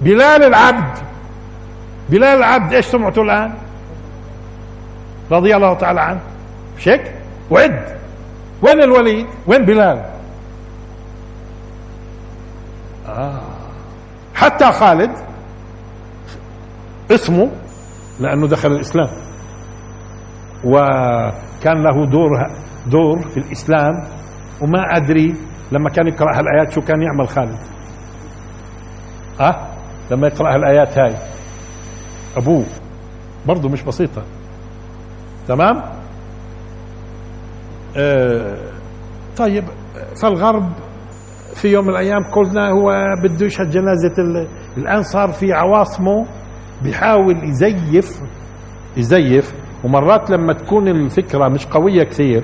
[0.01, 0.97] بلال العبد
[2.09, 3.53] بلال العبد إيش سمعته الآن؟
[5.31, 6.19] رضي الله تعالى عنه.
[6.77, 6.89] مش
[7.51, 7.85] وعد.
[8.61, 10.14] وين الوليد؟ وين بلال.
[14.35, 15.11] حتى خالد
[17.11, 17.51] اسمه
[18.19, 19.09] لأنه دخل الإسلام.
[20.63, 22.29] وكان له دور
[22.87, 24.07] دور في الإسلام
[24.61, 25.35] وما أدري
[25.71, 27.59] لما كان يقرأ هالآيات شو كان يعمل خالد.
[29.39, 29.67] آه؟
[30.11, 31.15] لما يقرأ الايات هاي.
[32.37, 32.65] أبوه.
[33.45, 34.23] برضه مش بسيطة.
[35.47, 35.83] تمام؟
[37.97, 38.57] آه
[39.37, 39.63] طيب
[40.21, 40.71] فالغرب
[41.55, 42.91] في يوم من الأيام قلنا هو
[43.23, 44.13] بده يشهد جنازة
[44.77, 46.25] الان صار في عواصمه
[46.83, 48.21] بيحاول يزيف
[48.97, 49.53] يزيف.
[49.83, 52.43] ومرات لما تكون الفكرة مش قوية كثير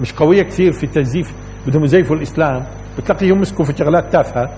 [0.00, 1.32] مش قوية كثير في تزييف
[1.66, 2.62] بدهم يزيفوا الإسلام
[2.98, 4.50] بتلاقيهم مسكوا في شغلات تافهة.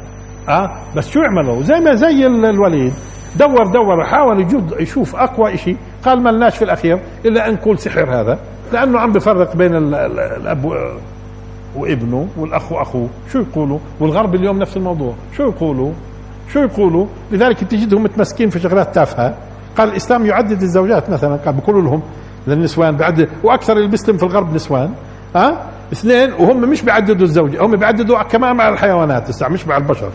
[0.49, 2.93] آه؟ بس شو عملوا زي ما زي الوليد.
[3.39, 4.47] دور دور حاول
[4.81, 8.39] يشوف أقوى شيء قال ما لناش في الأخير إلا أن نقول سحر هذا
[8.73, 10.73] لأنه عم بفرق بين الاب
[11.77, 15.15] وابنه والاخ واخوه شو يقولوا؟ والغرب اليوم نفس الموضوع.
[15.37, 15.93] شو يقولوا؟
[16.53, 19.35] شو يقولوا؟ لذلك تجدهم متمسكين في شغلات تافهة.
[19.79, 21.37] قال الإسلام يعدد الزوجات مثلا.
[21.37, 22.03] قال بيقولوا لهم
[22.47, 24.91] للنسوان بعد وأكثر اللي بيسلم في الغرب نسوان.
[25.37, 25.57] ها؟ أه؟
[25.93, 29.43] اثنين وهم مش بيعددوا الزوجة هم بيعددوا كمان مع الحيوانات.
[29.43, 30.11] مش مع البشر.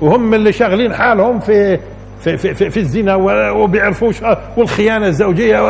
[0.00, 1.78] وهم اللي شاغلين حالهم في
[2.20, 3.14] في في, في, في الزنا
[3.50, 4.22] وبيعرفوش
[4.56, 5.60] والخيانة الزوجية.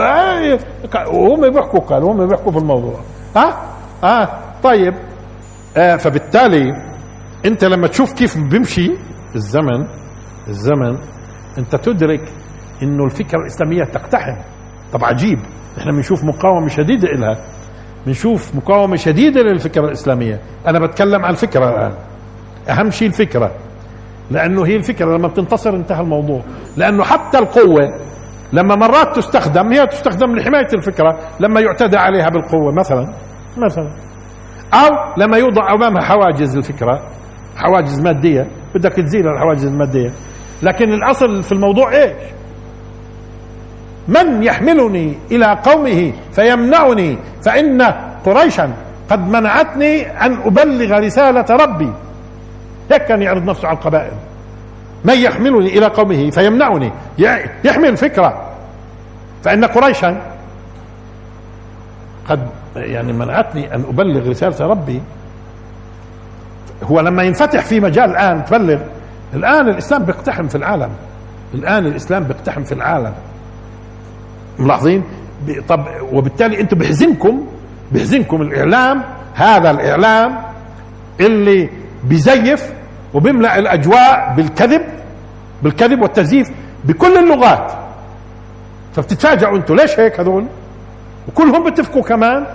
[1.07, 2.95] وهم بيحكوا قالوا هم بيحكوا في الموضوع.
[3.37, 3.63] ها؟
[4.03, 4.95] ها؟ طيب
[5.77, 6.65] آه فبالتالي
[7.45, 8.91] انت لما تشوف كيف بيمشي
[9.35, 9.87] الزمن
[10.49, 10.99] الزمن
[11.59, 12.33] انت تدرك
[12.83, 14.37] انه الفكرة الإسلامية تقتحم.
[14.93, 15.39] طب عجيب
[15.79, 17.37] إحنا بنشوف مقاومة شديدة لها
[18.07, 20.41] بنشوف مقاومة شديدة للفكره الإسلامية.
[20.67, 21.93] أنا بتكلم عن الفكرة الآن.
[22.69, 23.51] أهم شيء الفكرة.
[24.31, 26.43] لأنه هي الفكرة لما بتنتصر انتهى الموضوع.
[26.77, 28.01] لأنه حتى القوة
[28.53, 33.13] لما مرات تستخدم هي تستخدم لحماية الفكرة لما يعتدى عليها بالقوة مثلا
[33.67, 34.06] مثلا.
[34.75, 37.03] أو لما يوضع أمامها حواجز الفكرة
[37.57, 40.11] حواجز مادية بدك تزيل الحواجز المادية.
[40.63, 42.13] لكن الأصل في الموضوع إيش؟
[44.09, 47.83] من يحملني إلى قومه فيمنعني فإن
[48.25, 48.73] قريشا
[49.11, 51.93] قد منعتني أن أبلغ رسالة ربي.
[52.93, 54.13] هيك كان يعرض نفسه على القبائل.
[55.05, 56.93] من يحملني إلى قومه فيمنعني.
[57.65, 58.51] يحمل فكرة.
[59.45, 60.36] فإن قريشا
[62.29, 62.41] قد
[62.77, 65.03] يعني منعتني أن أبلغ رسالة ربي.
[66.83, 68.79] هو لما ينفتح في مجال الآن تبلغ.
[69.35, 70.91] الآن الإسلام بيقتحم في العالم.
[71.55, 73.15] الآن الإسلام بيقتحم في العالم.
[74.59, 75.03] ملاحظين؟
[75.69, 77.47] طب وبالتالي أنتم بحزنكم
[77.93, 79.03] بحزنكم الإعلام
[79.35, 80.39] هذا الإعلام
[81.21, 81.71] اللي
[82.05, 82.73] بيزيف
[83.15, 84.83] وبيملأ الأجواء بالكذب
[85.63, 86.51] بالكذب والتزييف
[86.85, 87.73] بكل اللغات.
[88.95, 89.75] فبتتفاجئوا أنتم.
[89.75, 90.47] ليش هيك هذول؟
[91.29, 92.47] وكلهم بيتفقوا كمان.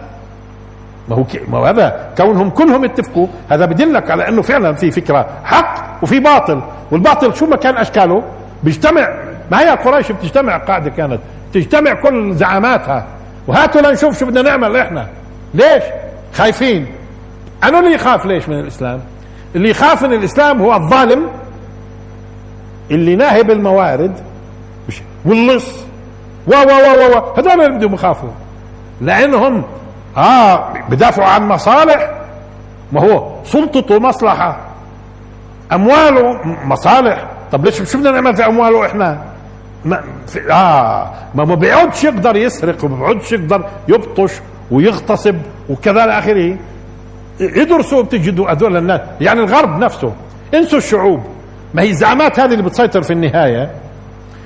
[1.09, 5.27] ما هو ما هو هذا كونهم كلهم يتفقوا هذا بدلك على إنه فعلا في فكرة
[5.43, 6.61] حق وفي باطل.
[6.91, 8.23] والباطل شو ما كان أشكاله؟
[8.63, 9.13] بيجتمع
[9.51, 11.19] ما هي قريش بتجتمع قاعدة كانت؟
[11.53, 13.07] تجتمع كل زعاماتها.
[13.47, 15.07] وهاتوا لنشوف شو بدنا نعمل إحنا.
[15.53, 15.83] ليش؟
[16.33, 16.87] خايفين.
[17.63, 18.99] أنا اللي يخاف ليش من الإسلام؟
[19.55, 21.27] اللي يخاف من الإسلام هو الظالم
[22.91, 24.13] اللي ناهب الموارد.
[25.25, 25.69] واللص.
[26.47, 28.29] و و و و هذول اللي بدهم يخافوا.
[29.01, 29.63] لأنهم
[30.17, 32.11] آه بدافعوا عن مصالح.
[32.91, 34.57] ما هو سلطته مصلحة.
[35.73, 37.25] امواله مصالح.
[37.51, 39.21] طب ليش شو بدنا نعمل في أمواله إحنا؟
[39.85, 44.31] ما في آه ما ما بيقعدش يقدر يسرق وما بيقعدش يقدر يبطش
[44.71, 45.35] ويغتصب
[45.69, 46.57] وكذا إلى آخره.
[47.41, 50.13] ادرسوا بتجدوا هذول الناس يعني الغرب نفسه.
[50.53, 51.23] انسوا الشعوب.
[51.73, 53.71] ما هي الزعامات هذه اللي بتسيطر في النهاية.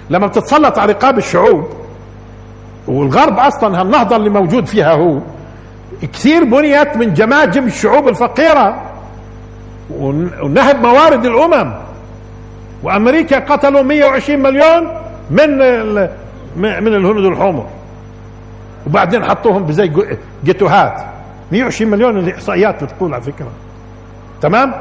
[0.09, 1.69] لما بتتسلط على رقاب الشعوب
[2.87, 5.19] والغرب أصلا هالنهضه اللي موجود فيها هو.
[6.13, 8.81] كثير بنيت من جماجم الشعوب الفقيرة
[9.99, 11.73] ونهب موارد الأمم.
[12.83, 14.87] وأمريكا قتلوا 120 مليون
[15.31, 15.57] من
[16.55, 17.65] من الهنود الحمر
[18.87, 19.91] وبعدين حطوهم بزي
[20.43, 21.05] جيتوهات.
[21.51, 23.47] 120 مليون الإحصائيات بتقول على فكرة.
[24.41, 24.73] تمام؟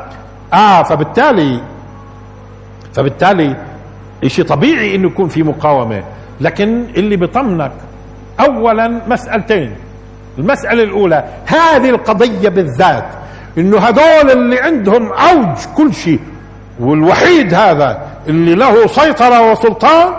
[0.52, 1.60] آه فبالتالي
[2.94, 3.56] فبالتالي
[4.26, 6.02] شيء طبيعي إنه يكون في مقاومة.
[6.40, 7.72] لكن اللي بيطمنك
[8.40, 9.76] اولا مسألتين.
[10.38, 13.04] المسألة الأولى هذه القضية بالذات
[13.58, 16.20] إنه هذول اللي عندهم أوج كل شيء
[16.80, 20.12] والوحيد هذا اللي له سيطرة وسلطان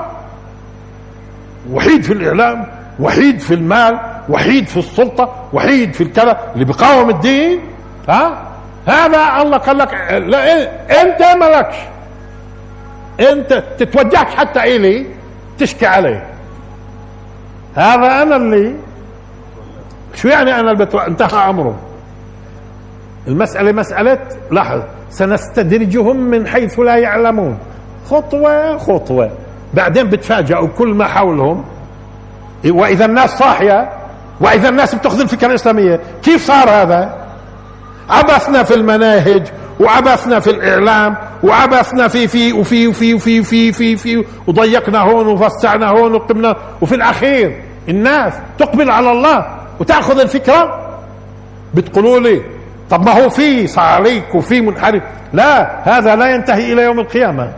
[1.72, 2.66] وحيد في الإعلام
[3.00, 4.00] وحيد في المال
[4.30, 7.60] وحيد في السلطة وحيد في الكذا اللي بيقاوم الدين.
[8.10, 8.42] ها؟
[8.88, 10.62] هذا الله قال لك لا
[11.02, 11.76] أنت مالكش
[13.20, 15.06] أنت تتوجهش حتى إلي
[15.58, 16.35] تشكي عليه.
[17.76, 18.76] هذا أنا اللي
[20.16, 21.08] شو يعني أنا اللي.
[21.08, 21.76] انتهى أمره.
[23.28, 24.20] المسألة مسألة
[24.52, 27.58] لاحظ سنستدرجهم من حيث لا يعلمون.
[28.10, 29.30] خطوة خطوة.
[29.74, 31.66] بعدين بتفاجئوا كل ما حولهم.
[32.66, 33.90] وإذا الناس صاحية
[34.42, 36.00] وإذا الناس بتاخذ الفكرة الإسلامية.
[36.24, 37.16] كيف صار هذا؟
[38.10, 39.48] عبثنا في المناهج.
[39.80, 45.90] وعبثنا في الإعلام وعبثنا في في وفي وفي وفي في في في وضيقنا هون وفسعنا
[45.90, 46.56] هون وقمنا.
[46.82, 49.46] وفي الأخير الناس تقبل على الله
[49.80, 50.90] وتأخذ الفكرة.
[51.74, 52.42] بتقولوا لي
[52.90, 55.04] طب ما هو في صعاليك وفي منحرف.
[55.34, 57.52] لا هذا لا ينتهي إلى يوم القيامة.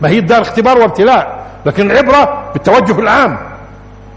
[0.00, 1.46] ما هي الدار اختبار وابتلاء.
[1.66, 3.38] لكن العبرة بالتوجه العام.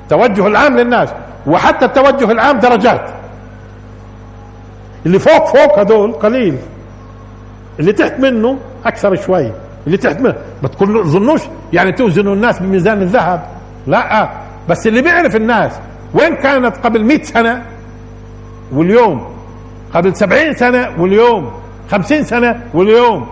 [0.03, 1.09] التوجه العام للناس.
[1.47, 3.09] وحتى التوجه العام درجات.
[5.05, 6.57] اللي فوق فوق هذول قليل.
[7.79, 9.51] اللي تحت منه أكثر شوي.
[9.87, 10.35] اللي تحت منه.
[10.63, 11.41] ما تظنوش
[11.73, 13.45] يعني توزنوا الناس بميزان الذهب.
[13.87, 14.29] لا.
[14.69, 15.71] بس اللي بيعرف الناس
[16.13, 17.63] وين كانت قبل مئة سنة؟
[18.73, 19.27] واليوم.
[19.93, 21.51] قبل سبعين سنة واليوم.
[21.91, 23.27] خمسين سنة واليوم.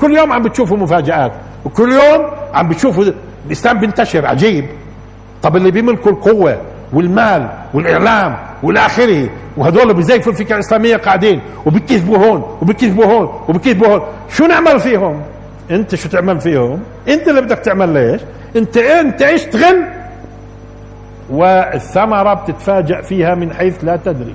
[0.00, 1.32] كل يوم عم بتشوفوا مفاجآت.
[1.64, 3.04] وكل يوم عم بتشوفوا
[3.46, 4.66] الإسلام بينتشر عجيب.
[5.42, 6.60] طب اللي بيملكوا القوة
[6.92, 9.28] والمال والإعلام والى اخره.
[9.56, 14.02] وهذول بزيفوا الفكرة الإسلامية قاعدين وبكذبوا هون وبكذبوا هون وبكذبوا هون.
[14.30, 15.22] شو نعمل فيهم؟
[15.70, 18.20] انت شو تعمل فيهم؟ انت اللي بدك تعمل ليش؟
[18.56, 19.84] انت انت اشتغل
[21.30, 24.34] والثمرة بتتفاجأ فيها من حيث لا تدري.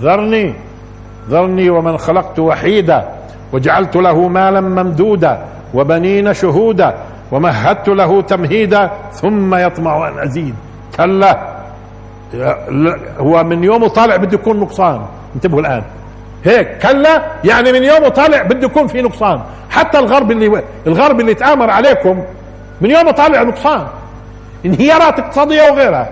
[0.00, 0.54] ذرني
[1.30, 3.08] ذرني ومن خلقت وحيدا
[3.52, 6.94] وجعلت له مالا ممدودا وبنين شهودا
[7.32, 10.54] ومهدت له تمهيدا ثم يطمع أن أزيد.
[10.96, 11.53] كلا.
[13.18, 15.06] هو من يومه طالع بده يكون نقصان.
[15.34, 15.82] انتبهوا الآن.
[16.44, 19.40] هيك كلا يعني من يومه طالع بده يكون في نقصان.
[19.70, 22.22] حتى الغرب اللي الغرب اللي تآمر عليكم
[22.80, 23.86] من يومه طالع نقصان.
[24.66, 26.10] انهيارات اقتصادية وغيرها.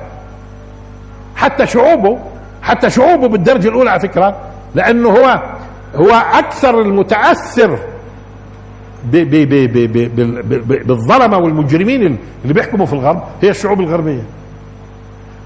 [1.37, 2.19] حتى شعوبه
[2.63, 4.37] حتى شعوبه بالدرجة الأولى على فكرة
[4.75, 5.43] لأنه هو
[5.95, 7.79] هو أكثر المتأثر
[10.87, 14.23] بالظلمة والمجرمين اللي بيحكموا في الغرب هي الشعوب الغربية.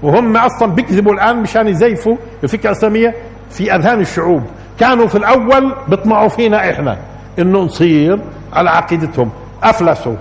[0.03, 3.15] وهم أصلا بيكذبوا الآن مشان يزيفوا الفكرة الإسلامية
[3.49, 4.43] في أذهان الشعوب.
[4.79, 6.97] كانوا في الأول بيطمعوا فينا إحنا
[7.39, 8.19] إنه نصير
[8.53, 9.29] على عقيدتهم.
[9.63, 10.15] أفلسوا.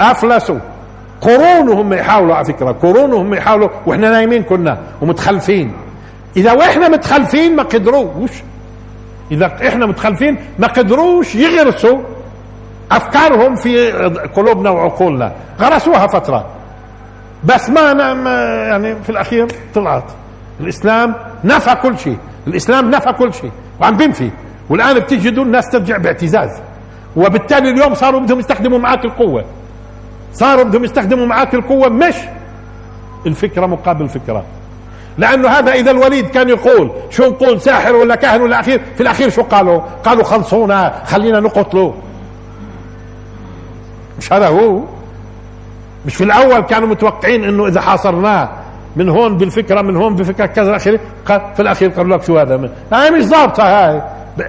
[0.00, 0.58] أفلسوا.
[1.20, 2.72] قرون وهم يحاولوا على فكرة.
[2.72, 3.68] قرون وهم يحاولوا.
[3.86, 5.72] وإحنا نايمين كنا ومتخلفين.
[6.36, 8.30] إذا وإحنا متخلفين ما قدروش.
[9.30, 11.98] إذا إحنا متخلفين ما قدروش يغرسوا
[12.92, 13.90] أفكارهم في
[14.36, 15.32] قلوبنا وعقولنا.
[15.60, 16.46] غرسوها فترة.
[17.44, 20.04] بس ما, ما يعني في الأخير طلعت.
[20.60, 21.14] الإسلام
[21.44, 22.18] نفى كل شيء.
[22.46, 23.50] الإسلام نفى كل شيء.
[23.80, 24.30] وعم بينفي.
[24.70, 26.50] والآن بتجدوا الناس ترجع باعتزاز.
[27.16, 29.44] وبالتالي اليوم صاروا بدهم يستخدموا معك القوة.
[30.32, 32.14] صاروا بدهم يستخدموا معك القوة مش
[33.26, 34.44] الفكرة مقابل فكره
[35.18, 39.30] لأنه هذا إذا الوليد كان يقول شو نقول ساحر ولا كاهن ولا أخير في الأخير
[39.30, 41.94] شو قالوا؟ قالوا خلصونا خلينا نقتله
[44.18, 44.80] مش هذا هو.
[46.06, 48.48] مش في الأول كانوا متوقعين إنه إذا حاصرناه
[48.96, 52.70] من هون بالفكرة من هون بفكرة كذا اخره في الأخير قالوا لك شو هذا من
[52.92, 54.02] هاي مش ظابطه هاي.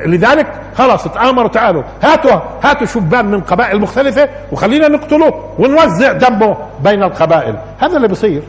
[0.06, 0.48] لذلك
[0.78, 7.56] خلاص تآمروا تعالوا هاتوا هاتوا شبان من قبائل مختلفة وخلينا نقتله ونوزع دمه بين القبائل.
[7.80, 8.44] هذا اللي بصير.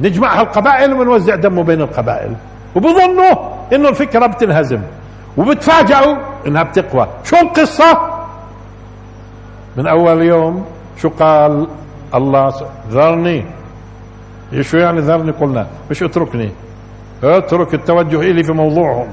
[0.00, 2.32] نجمع هالقبائل ونوزع دمه بين القبائل.
[2.76, 3.34] وبظنوا
[3.72, 4.80] إنه الفكرة بتنهزم.
[5.36, 6.16] وبتفاجئوا
[6.46, 7.08] إنها بتقوى.
[7.24, 7.98] شو القصة؟
[9.76, 10.64] من أول يوم
[10.96, 11.66] شو قال
[12.14, 12.52] الله
[12.90, 13.44] ذرني.
[14.60, 16.50] شو يعني ذرني؟ قلنا مش اتركني.
[17.24, 19.08] اترك التوجه إلي في موضوعهم.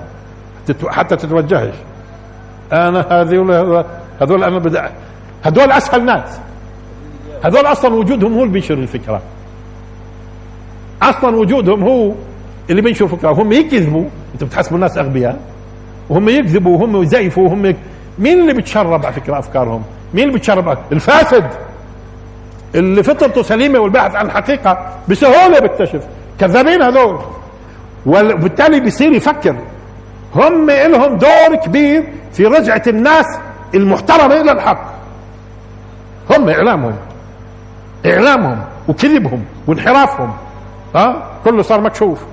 [0.88, 1.74] حتى تتوجهش.
[2.74, 3.84] أنا هذول
[4.22, 4.92] هذول أنا بدأ
[5.44, 6.40] هذول أسهل ناس.
[7.44, 9.22] هذول أصلا وجودهم هو اللي بينشر الفكرة.
[11.02, 12.14] أصلا وجودهم هو
[12.70, 13.30] اللي بينشر الفكرة.
[13.30, 14.06] وهم يكذبوا.
[14.34, 15.40] انت بتحسبوا الناس أغبياء.
[16.10, 16.78] وهم يكذبوا.
[16.78, 17.76] وهم يزيفوا وهم
[18.20, 21.50] مين اللي بتشرب على فكرة أفكارهم؟ مين اللي بتشرب الفاسد.
[22.76, 26.08] اللي فطرته سليمة والباحث عن الحقيقة بسهولة بيكتشف.
[26.40, 27.20] كذابين هذول.
[28.06, 29.56] وبالتالي بيصير يفكر.
[30.36, 33.26] هم لهم دور كبير في رجعة الناس
[33.76, 34.84] المحترمة إلى الحق.
[36.30, 36.96] هم إعلامهم.
[38.06, 40.34] إعلامهم وكذبهم وانحرافهم.
[40.96, 42.24] ها؟ أه؟ كله صار مكشوف.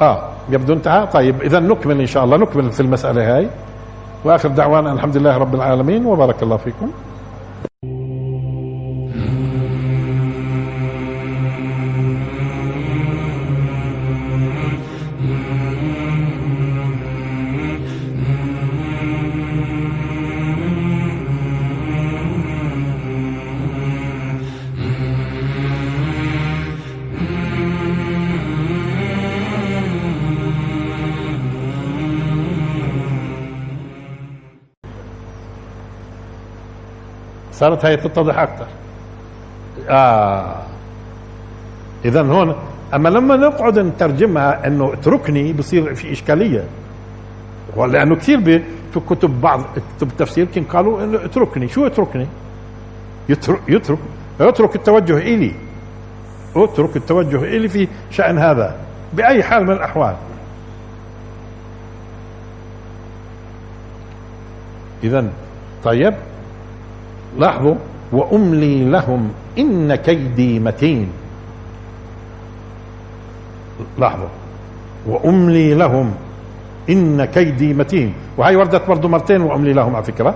[0.00, 2.36] آه يبدو انتهى طيب إذا نكمل إن شاء الله.
[2.36, 3.48] نكمل في المسألة هاي.
[4.24, 6.06] وآخر دعوانا الحمد لله رب العالمين.
[6.06, 6.90] وبارك الله فيكم.
[37.62, 38.66] صارت هي تتضح أكثر.
[39.88, 40.56] آه.
[42.04, 42.54] اذا هون
[42.94, 46.64] أما لما نقعد نترجمها إنه اتركني بصير في إشكالية.
[47.76, 49.60] لأنه كثير في كتب بعض
[49.96, 51.68] كتب التفسير كان قالوا إنه اتركني.
[51.68, 52.26] شو اتركني؟
[53.28, 53.98] يترك يترك
[54.40, 55.54] اترك التوجه إلي.
[56.56, 58.76] اترك التوجه إلي في شأن هذا
[59.12, 60.16] بأي حال من الأحوال.
[65.04, 65.30] اذا
[65.84, 66.14] طيب.
[67.38, 67.74] لاحظوا؟
[68.12, 71.08] وأملي لهم إن كيدي متين.
[73.98, 74.28] لاحظوا.
[75.06, 76.14] وأملي لهم
[76.90, 78.14] إن كيدي متين.
[78.36, 80.34] وهي وردت برضه مرتين وأملي لهم على فكرة.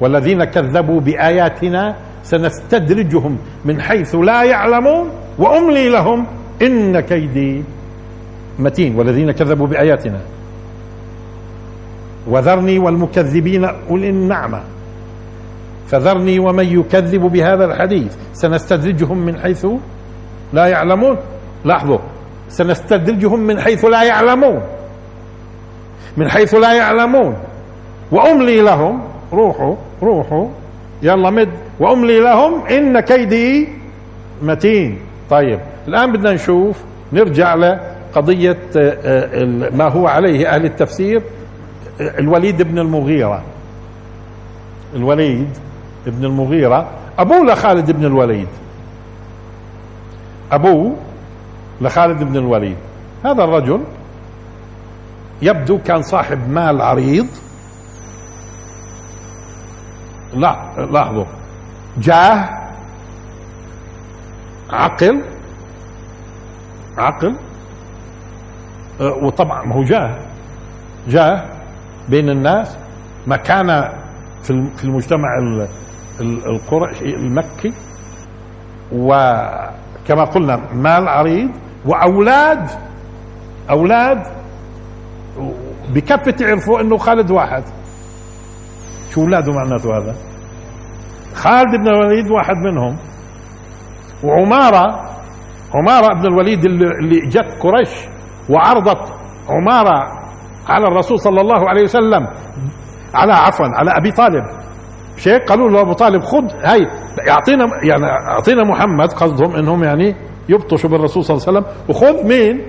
[0.00, 5.10] والذين كذبوا بآياتنا سنستدرجهم من حيث لا يعلمون.
[5.38, 6.26] وأملي لهم
[6.62, 7.62] إن كيدي
[8.58, 8.96] متين.
[8.96, 10.20] والذين كذبوا بآياتنا.
[12.26, 14.60] وذرني والمكذبين أولي النعمة.
[15.86, 18.16] فذرني ومن يكذب بهذا الحديث.
[18.32, 19.66] سنستدرجهم من حيث
[20.52, 21.16] لا يعلمون.
[21.64, 21.98] لاحظوا
[22.48, 24.60] سنستدرجهم من حيث لا يعلمون.
[26.16, 27.36] من حيث لا يعلمون.
[28.12, 29.02] وأملي لهم
[29.32, 30.48] روحوا روحوا.
[31.02, 31.48] يلا مد.
[31.80, 33.68] وأملي لهم إن كيدي
[34.42, 34.98] متين.
[35.30, 41.22] طيب الآن بدنا نشوف نرجع لقضية آه، آه، ما هو عليه أهل التفسير
[42.00, 43.42] الوليد بن المغيرة.
[44.96, 45.48] الوليد
[46.06, 46.88] ابن المغيرة
[47.18, 48.48] أبوه لخالد بن الوليد.
[50.52, 50.96] أبوه
[51.80, 52.76] لخالد بن الوليد.
[53.24, 53.84] هذا الرجل
[55.42, 57.26] يبدو كان صاحب مال عريض.
[60.34, 60.56] لا
[60.90, 61.24] لاحظوا.
[61.98, 62.48] جاه
[64.70, 65.22] عقل
[66.98, 67.36] عقل
[69.00, 70.18] أه، وطبعا ما هو جاه.
[71.08, 71.44] جاه
[72.08, 72.76] بين الناس
[73.26, 73.92] مكانه
[74.42, 75.38] في المجتمع
[76.22, 77.72] القرشي المكي
[78.92, 81.50] وكما قلنا مال عريض
[81.86, 82.68] وأولاد
[83.70, 84.22] أولاد
[85.94, 87.62] بكفة تعرفوا إنه خالد واحد.
[89.10, 90.14] شو أولاده معناته هذا؟
[91.34, 92.96] خالد بن الوليد واحد منهم
[94.24, 95.12] وعمارة
[95.74, 97.90] عمارة بن الوليد اللي جت قريش
[98.50, 99.12] وعرضت
[99.48, 100.22] عمارة
[100.68, 102.26] على الرسول صلى الله عليه وسلم
[103.14, 104.44] على عفوا على أبي طالب.
[105.28, 106.86] هيك؟ قالوا له أبو طالب خذ هاي.
[107.26, 110.16] يعطينا يعني أعطينا محمد قصدهم إنهم يعني
[110.48, 111.72] يبطشوا بالرسول صلى الله عليه وسلم.
[111.88, 112.62] وخذ مين؟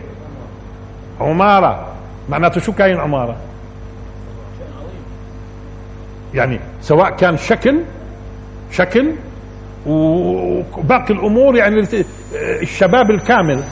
[1.22, 1.88] عمارة.
[2.30, 3.38] معناته شو كاين عمارة؟
[6.34, 7.84] يعني سواء كان شكل
[8.72, 9.16] شكل
[9.86, 11.88] وباقي الأمور يعني
[12.62, 13.64] الشباب الكامل.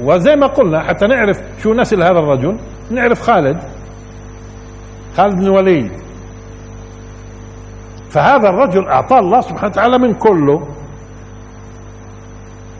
[0.00, 2.58] وزي ما قلنا حتى نعرف شو نسل هذا الرجل.
[2.90, 3.58] نعرف خالد.
[5.16, 5.90] خالد بن الوليد
[8.16, 10.68] فهذا الرجل أعطاه الله سبحانه وتعالى من كله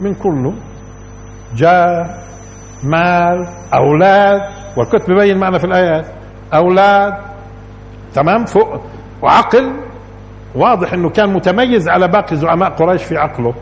[0.01, 0.53] من كله
[1.55, 2.09] جاه
[2.83, 4.41] مال أولاد
[4.77, 6.05] والكتب ببين معنا في الآيات
[6.53, 7.13] أولاد
[8.13, 8.81] تمام فوق
[9.21, 9.73] وعقل
[10.55, 13.53] واضح إنه كان متميز على باقي زعماء قريش في عقله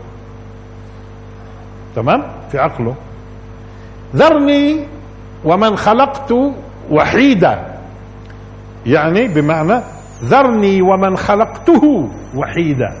[1.96, 2.94] تمام في عقله.
[4.16, 4.86] ذرني
[5.44, 6.34] ومن خلقت
[6.90, 7.78] وحيدا
[8.86, 12.94] يعني بمعنى ذرني ومن خلقته وحيدا.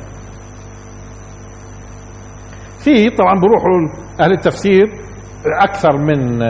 [2.78, 4.84] فيه طبعا بروحوا أهل التفسير
[5.60, 6.42] أكثر من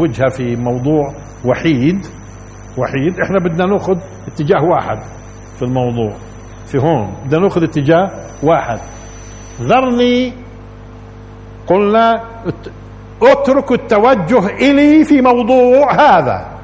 [0.00, 1.14] وجهة في موضوع
[1.44, 2.06] وحيد.
[2.78, 4.98] وحيد إحنا بدنا نأخذ اتجاه واحد
[5.56, 6.12] في الموضوع.
[6.66, 8.10] في هون بدنا نأخذ اتجاه
[8.42, 8.78] واحد.
[9.60, 10.32] ذرني
[11.66, 12.22] قلنا
[13.22, 16.57] اترك التوجه إلي في موضوع هذا.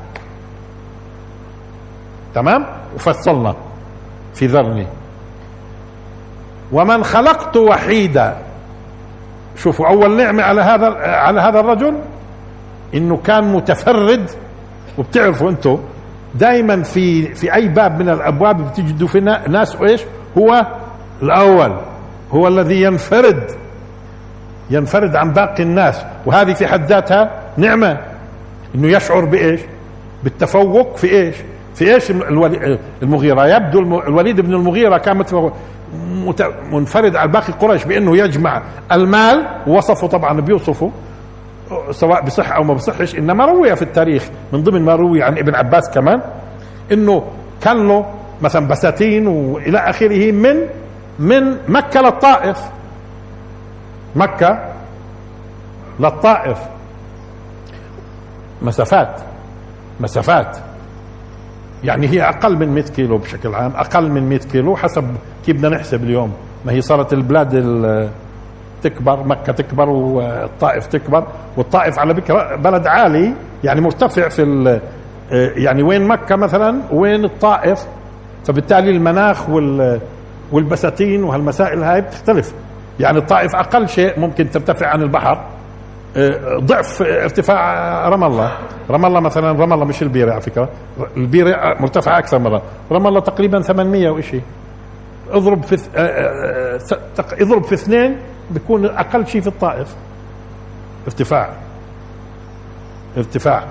[2.35, 3.55] تمام؟ وفصلنا
[4.35, 4.87] في ذرني.
[6.73, 8.37] ومن خلقت وحيدا.
[9.57, 11.95] شوفوا أول نعمة على هذا على هذا الرجل
[12.95, 14.31] إنه كان متفرد.
[14.99, 15.79] وبتعرفوا أنتم
[16.35, 20.03] دائما في في أي باب من الأبواب بتجدوا في ناس إيش؟
[20.39, 20.67] هو
[21.23, 21.77] الأول.
[22.33, 23.51] هو الذي ينفرد.
[24.71, 26.05] ينفرد عن باقي الناس.
[26.27, 27.99] وهذه في حد ذاتها نعمة.
[28.75, 29.61] إنه يشعر بإيش؟
[30.25, 31.37] بالتفوق في إيش؟
[31.75, 32.11] في إيش؟
[33.03, 33.47] المغيرة.
[33.47, 35.25] يبدو الوليد بن المغيرة كان
[36.73, 38.63] منفرد على باقي قريش بأنه يجمع
[38.93, 40.91] المال وصفه طبعا بيوصفه
[41.91, 45.55] سواء بصح أو ما بصحش إنما روي في التاريخ من ضمن ما روي عن ابن
[45.55, 46.21] عباس كمان
[46.93, 47.25] إنه
[47.61, 48.07] كان له
[48.43, 50.57] مثلا بساتين وإلى آخره من
[51.19, 52.59] من مكة للطائف.
[54.17, 54.73] مكة
[56.01, 56.59] للطائف.
[58.63, 59.21] مسافات.
[60.01, 60.57] مسافات.
[61.85, 65.05] يعني هي أقل من 100 كيلو بشكل عام أقل من 100 كيلو حسب
[65.47, 66.33] كيف بدنا نحسب اليوم.
[66.65, 68.11] ما هي صارت البلاد
[68.83, 71.27] تكبر مكة تكبر والطائف تكبر
[71.57, 74.81] والطائف على فكرة بلد عالي يعني مرتفع في
[75.57, 77.87] يعني وين مكة مثلا وين الطائف.
[78.45, 80.01] فبالتالي المناخ وال
[80.53, 82.55] والبساتين وهالمسائل هاي بتختلف.
[83.01, 85.45] يعني الطائف أقل شيء ممكن ترتفع عن البحر.
[86.59, 88.53] ضعف ارتفاع رام الله
[88.91, 90.69] رام الله مثلا رام الله مش البيرة على فكرة.
[91.17, 92.63] البيرة مرتفعة أكثر مرة.
[92.91, 94.43] رام الله تقريبا 800 وشيء
[95.31, 95.79] اضرب في
[97.43, 98.17] اضرب في اثنين
[98.51, 99.95] بيكون أقل شيء في الطائف
[101.07, 101.51] ارتفاع.
[103.17, 103.65] ارتفاع.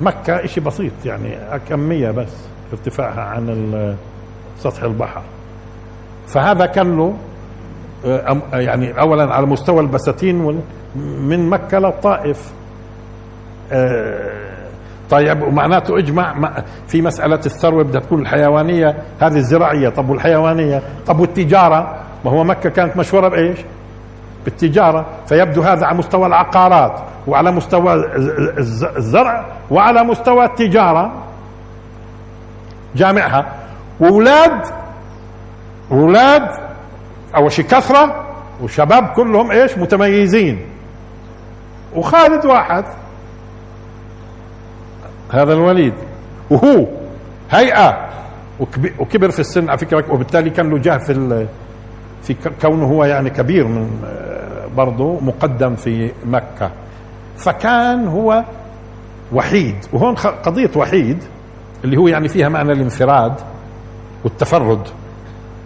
[0.00, 2.32] مكة شيء بسيط يعني كمية بس
[2.72, 3.96] ارتفاعها عن
[4.58, 5.22] سطح البحر.
[6.26, 7.16] فهذا كان له
[8.52, 10.62] يعني اولا على مستوى البساتين
[11.20, 12.52] من مكة للطائف
[15.10, 16.52] طيب ومعناته اجمع
[16.88, 19.88] في مسألة الثروة بدها تكون الحيوانية هذه الزراعية.
[19.88, 23.58] طب والحيوانية؟ طب والتجارة؟ ما هو مكة كانت مشهورة بإيش؟
[24.44, 25.06] بالتجارة.
[25.26, 27.94] فيبدو هذا على مستوى العقارات وعلى مستوى
[28.96, 31.12] الزرع وعلى مستوى التجارة.
[32.96, 33.46] جامعها.
[34.00, 34.60] وولاد
[35.92, 36.48] أولاد
[37.36, 38.24] اول شيء كثرة
[38.62, 40.66] وشباب كلهم إيش؟ متميزين.
[41.94, 42.84] وخالد واحد.
[45.30, 45.94] هذا الوليد.
[46.50, 46.86] وهو
[47.50, 48.08] هيئة.
[48.98, 51.46] وكبر في السن على فكرة وبالتالي كان له جاه في
[52.22, 53.90] في كونه هو يعني كبير من
[54.76, 56.70] برضه مقدم في مكة.
[57.36, 58.44] فكان هو
[59.32, 59.76] وحيد.
[59.92, 61.18] وهون قضية وحيد
[61.84, 63.32] اللي هو يعني فيها معنى الانفراد
[64.24, 64.88] والتفرد.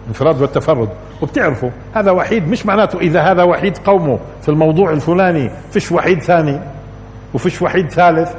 [0.07, 0.89] انفراد والتفرد
[1.21, 6.59] وبتعرفوا هذا وحيد مش معناته إذا هذا وحيد قومه في الموضوع الفلاني فيش وحيد ثاني
[7.33, 8.33] وفيش وحيد ثالث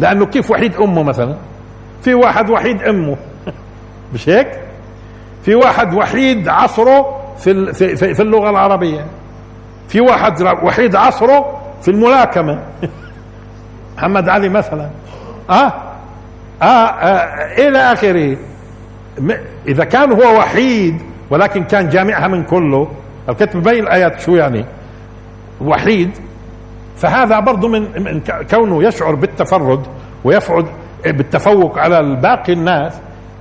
[0.00, 1.34] لأنه كيف وحيد أمه مثلا؟
[2.02, 3.16] في واحد وحيد أمه.
[4.14, 4.60] مش هيك؟
[5.42, 9.06] في واحد وحيد عصره في في في اللغة العربية.
[9.88, 12.58] في واحد وحيد عصره في الملاكمة.
[13.96, 14.88] محمد علي مثلا.
[15.50, 15.72] آه,
[16.62, 18.36] آه, آه إلى آخره.
[19.68, 22.88] إذا كان هو وحيد ولكن كان جامعها من كله
[23.28, 24.64] الكتب بين الآيات شو يعني؟
[25.60, 26.10] وحيد.
[26.96, 29.86] فهذا برضه من, كونه يشعر بالتفرد
[30.24, 30.64] ويفعل
[31.06, 32.92] بالتفوق على باقي الناس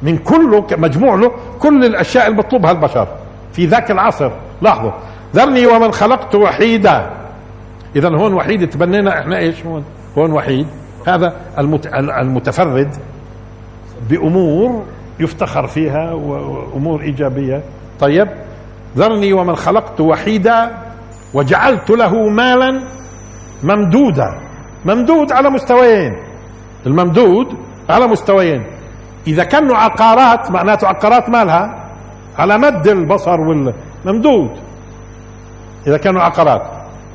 [0.01, 3.07] من كله مجموع له كل الأشياء اللي بطلبها البشر
[3.53, 4.31] في ذاك العصر.
[4.61, 4.91] لاحظوا.
[5.35, 7.09] ذرني ومن خلقت وحيدا.
[7.95, 9.83] اذا هون وحيد تبنينا إحنا إيش هون؟
[10.17, 10.67] هون وحيد.
[11.07, 11.33] هذا
[12.21, 12.95] المتفرد
[14.09, 14.83] بأمور
[15.19, 17.63] يفتخر فيها وأمور إيجابية.
[17.99, 18.27] طيب
[18.97, 20.77] ذرني ومن خلقت وحيدا
[21.33, 22.83] وجعلت له مالا
[23.63, 24.39] ممدودا.
[24.85, 26.11] ممدود على مستويين.
[26.85, 27.47] الممدود
[27.89, 28.63] على مستويين.
[29.27, 31.85] إذا كانوا عقارات معناته عقارات مالها؟
[32.37, 34.51] على مد البصر والممدود
[35.87, 36.61] إذا كانوا عقارات.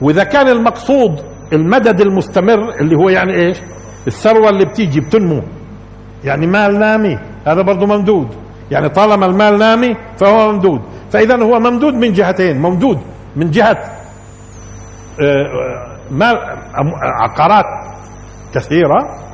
[0.00, 3.58] وإذا كان المقصود المدد المستمر اللي هو يعني إيش؟
[4.06, 5.42] الثروة اللي بتيجي بتنمو.
[6.24, 7.18] يعني مال نامي.
[7.46, 8.28] هذا برضه ممدود.
[8.70, 10.80] يعني طالما المال نامي فهو ممدود.
[11.10, 12.58] فإذا هو ممدود من جهتين.
[12.58, 12.98] ممدود
[13.36, 13.78] من جهة
[15.20, 15.44] آه،
[16.10, 16.36] مال
[17.22, 17.64] عقارات
[18.54, 19.24] كثيرة.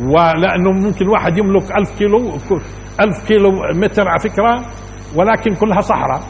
[0.00, 2.38] ولأنه ممكن واحد يملك ألف كيلو
[3.00, 4.64] ألف كيلو متر على فكرة
[5.16, 6.20] ولكن كلها صحراء.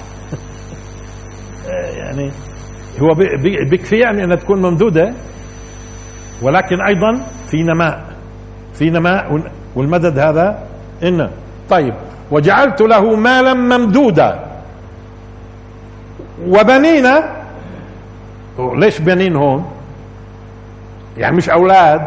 [2.01, 2.31] يعني
[3.01, 3.15] هو
[3.71, 5.15] بيكفي يعني أنها تكون ممدودة.
[6.43, 8.17] ولكن أيضا في نماء
[8.75, 9.37] في نماء
[9.77, 10.59] والمدد هذا
[11.03, 11.31] إن.
[11.70, 11.95] طيب
[12.31, 14.41] وجعلت له مالا ممدودا.
[16.47, 17.37] وبنينا.
[18.59, 19.64] ليش بنين هون؟
[21.16, 22.07] يعني مش أولاد.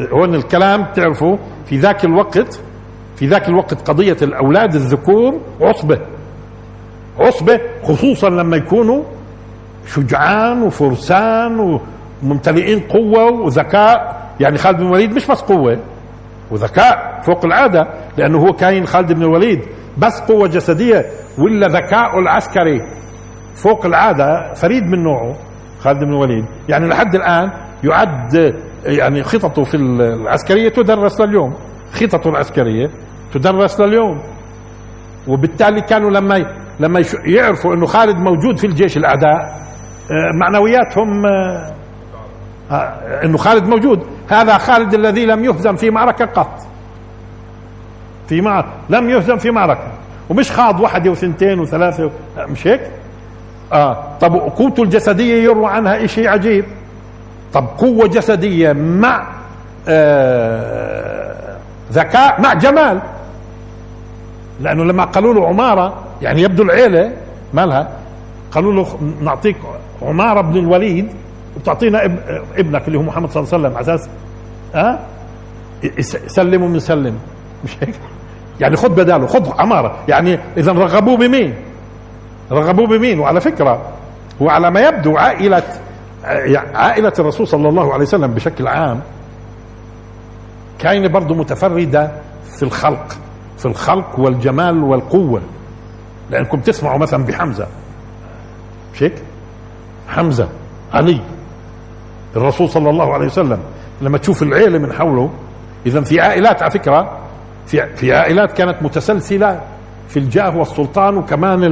[0.00, 1.36] هون الكلام تعرفوا
[1.66, 2.60] في ذاك الوقت
[3.16, 5.98] في ذاك الوقت قضية الأولاد الذكور عصبة.
[7.18, 9.02] عصبة خصوصا لما يكونوا
[9.86, 11.80] شجعان وفرسان
[12.22, 14.26] وممتلئين قوة وذكاء.
[14.40, 15.78] يعني خالد بن الوليد مش بس قوة.
[16.50, 17.86] وذكاء فوق العادة
[18.18, 19.60] لأنه هو كاين خالد بن الوليد.
[19.98, 21.04] بس قوة جسدية
[21.38, 22.80] ولا ذكاء العسكري؟
[23.54, 25.36] فوق العادة فريد من نوعه
[25.80, 26.44] خالد بن الوليد.
[26.68, 27.50] يعني لحد الآن
[27.84, 31.54] يعد يعني خططه في العسكرية تدرس لليوم.
[31.92, 32.90] خططه العسكرية
[33.34, 34.20] تدرس لليوم.
[35.28, 36.46] وبالتالي كانوا لما
[36.80, 39.36] لما يعرفوا إنه خالد موجود في الجيش الأعداء
[40.10, 41.74] آه، معنوياتهم آه،
[43.24, 44.06] إنه خالد موجود.
[44.28, 46.66] هذا خالد الذي لم يهزم في معركة قط.
[48.28, 49.88] في معركة لم يهزم في معركة.
[50.30, 52.80] ومش خاض واحدة وثنتين وثلاثة مش هيك؟
[53.72, 56.64] آه طب قوته الجسدية يروى عنها شيء عجيب.
[57.52, 59.26] طب قوة جسدية مع
[59.88, 61.56] آه
[61.92, 63.00] ذكاء مع جمال.
[64.60, 67.12] لأنه لما قالوا له عمارة يعني يبدو العيلة
[67.54, 67.88] مالها؟
[68.52, 69.56] قالوا له نعطيك
[70.02, 71.08] عمارة بن الوليد.
[71.56, 72.04] وتعطينا
[72.56, 74.08] ابنك اللي هو محمد صلى الله عليه وسلم على أساس
[74.74, 75.00] ها
[76.26, 76.72] سلم
[77.64, 77.94] مش هيك؟
[78.60, 79.96] يعني خذ بداله خذ عمارة.
[80.08, 81.54] يعني إذا رغبوه بمين؟
[82.52, 83.92] رغبوه بمين؟ وعلى فكرة
[84.40, 85.62] وعلى ما يبدو عائله
[86.74, 89.00] عائلة الرسول صلى الله عليه وسلم بشكل عام
[90.78, 92.10] كاينة برضه متفردة
[92.56, 93.16] في الخلق
[93.58, 95.42] في الخلق والجمال والقوة.
[96.30, 97.66] لأنكم تسمعوا مثلا بحمزة.
[98.94, 99.14] مش هيك؟
[100.08, 100.48] حمزة
[100.92, 101.20] علي.
[102.36, 103.58] الرسول صلى الله عليه وسلم
[104.02, 105.30] لما تشوف العيله من حوله
[105.86, 107.18] اذا في عائلات على فكرة
[107.66, 109.60] في في عائلات كانت متسلسلة
[110.08, 111.64] في الجاه والسلطان وكمان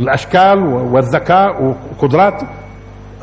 [0.00, 2.42] الأشكال والذكاء وقدرات.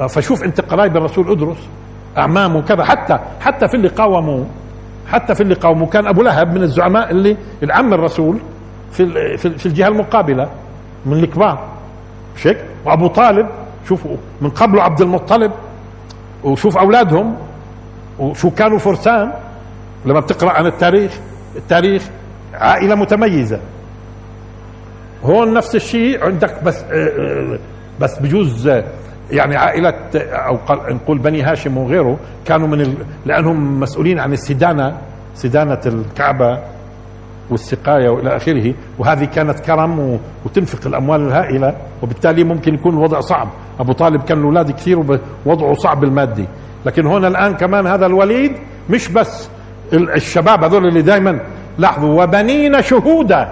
[0.09, 1.69] فشوف انت قرايب الرسول أدرس
[2.17, 2.84] أعمامه وكذا.
[2.84, 4.43] حتى حتى في اللي قاوموا
[5.07, 8.39] حتى في اللي قاوموا كان أبو لهب من الزعماء اللي العم الرسول
[8.91, 10.49] في في الجهة المقابلة
[11.05, 11.59] من الكبار.
[12.36, 13.47] مش هيك؟ وأبو طالب
[13.88, 15.51] شوفوا من قبله عبد المطلب
[16.43, 17.35] وشوف أولادهم
[18.19, 19.31] وشو كانوا فرسان
[20.05, 21.19] لما بتقرأ عن التاريخ
[21.55, 22.03] التاريخ
[22.53, 23.59] عائلة متميزة
[25.23, 26.83] هون نفس الشيء عندك بس
[27.99, 28.67] بس بجوز
[29.31, 30.57] يعني عائلة أو
[30.89, 32.93] نقول بني هاشم وغيره كانوا من ال...
[33.25, 34.97] لأنهم مسؤولين عن السدانة
[35.35, 36.59] سدانة الكعبة
[37.49, 40.19] والسقاية وإلى آخره وهذه كانت كرم.
[40.45, 43.47] وتنفق الأموال الهائلة وبالتالي ممكن يكون الوضع صعب
[43.80, 44.99] أبو طالب كان الأولاد كثير
[45.45, 46.45] ووضعه صعب المادي.
[46.86, 48.51] لكن هنا الآن كمان هذا الوليد
[48.89, 49.49] مش بس
[49.93, 51.39] الشباب هذول اللي دائما
[51.77, 53.49] لاحظوا وبنين شهودا.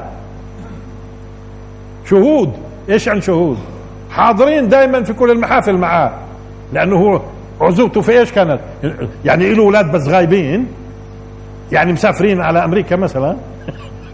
[2.05, 2.53] شهود.
[2.89, 3.57] إيش عن شهود؟
[4.11, 6.13] حاضرين دائما في كل المحافل معاه.
[6.73, 7.21] لأنه هو
[7.61, 8.59] عزوبته في إيش كانت؟
[9.25, 10.67] يعني له أولاد بس غايبين؟
[11.71, 13.37] يعني مسافرين على أمريكا مثلا؟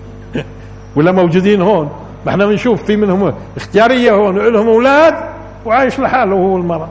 [0.95, 1.89] ولا موجودين هون؟
[2.25, 5.32] ما إحنا بنشوف في منهم اختيارية هون لهم أولاد
[5.65, 6.89] وعايش لحاله هو المرأة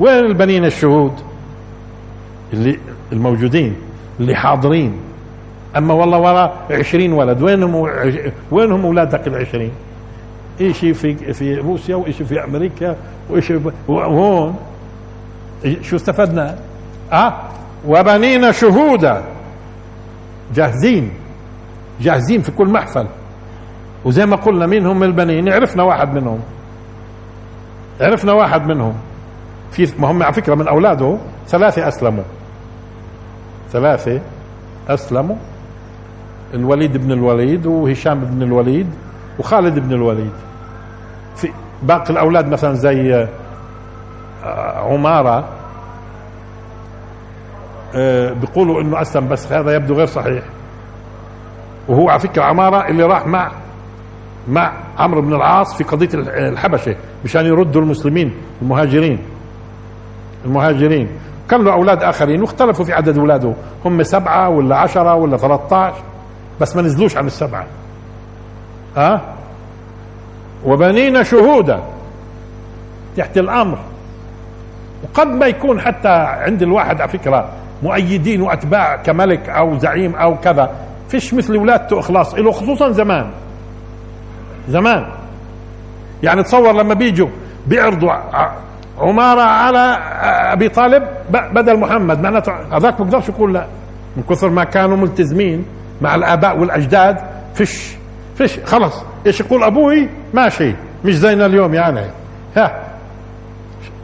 [0.00, 1.12] وين البنين الشهود؟
[2.52, 2.78] اللي
[3.12, 3.76] الموجودين
[4.20, 4.96] اللي حاضرين.
[5.76, 7.88] أما والله وراء عشرين ولد وينهم
[8.50, 9.70] وينهم اولادك العشرين
[10.72, 12.96] شيء في في روسيا وشيء في أمريكا
[13.30, 14.56] وشيء وهون.
[15.82, 16.58] شو استفدنا؟
[17.12, 17.34] آه؟
[17.88, 19.22] وبنينا شهودا.
[20.54, 21.10] جاهزين.
[22.00, 23.06] جاهزين في كل محفل.
[24.04, 26.40] وزي ما قلنا مين هم البنين؟ عرفنا واحد منهم.
[28.00, 28.94] عرفنا واحد منهم.
[29.70, 31.16] في ما هم على فكرة من أولاده
[31.48, 32.24] ثلاثة أسلموا.
[33.72, 34.20] ثلاثة
[34.88, 35.36] أسلموا.
[36.54, 38.86] الوليد بن الوليد وهشام بن الوليد
[39.38, 40.32] وخالد بن الوليد.
[41.36, 41.48] في
[41.82, 43.14] باقي الأولاد مثلا زي
[44.44, 45.48] آه، عمارة
[47.94, 50.42] آه، بيقولوا إنه أسلم بس هذا يبدو غير صحيح.
[51.88, 53.50] وهو على فكرة عمارة اللي راح مع
[54.48, 59.18] مع عمرو بن العاص في قضية الحبشة مشان يردوا المسلمين المهاجرين.
[60.44, 61.08] المهاجرين.
[61.50, 63.52] كان له أولاد آخرين واختلفوا في عدد أولاده.
[63.84, 65.94] هم سبعة ولا عشرة ولا 13
[66.60, 67.66] بس ما نزلوش عن السبعة.
[68.96, 69.20] ها؟ أه؟
[70.64, 71.82] وبنينا شهودا.
[73.16, 73.78] تحت الأمر.
[75.04, 77.48] وقد ما يكون حتى عند الواحد على فكرة
[77.82, 80.70] مؤيدين وأتباع كملك أو زعيم أو كذا.
[81.08, 83.30] فيش مثل ولادته إخلاص له خصوصا زمان.
[84.68, 85.06] زمان.
[86.22, 87.28] يعني تصور لما بيجوا
[87.66, 88.12] بيعرضوا
[88.98, 89.98] عمارة على
[90.52, 92.20] أبي طالب بدل محمد.
[92.20, 93.66] معناته هذاك بقدرش يقول لا.
[94.16, 95.64] من كثر ما كانوا ملتزمين
[96.02, 97.16] مع الآباء والأجداد
[97.54, 97.96] فيش
[98.34, 100.74] فيش خلص إيش يقول أبوي؟ ماشي.
[101.04, 102.00] مش زينا اليوم يعني.
[102.56, 102.82] ها.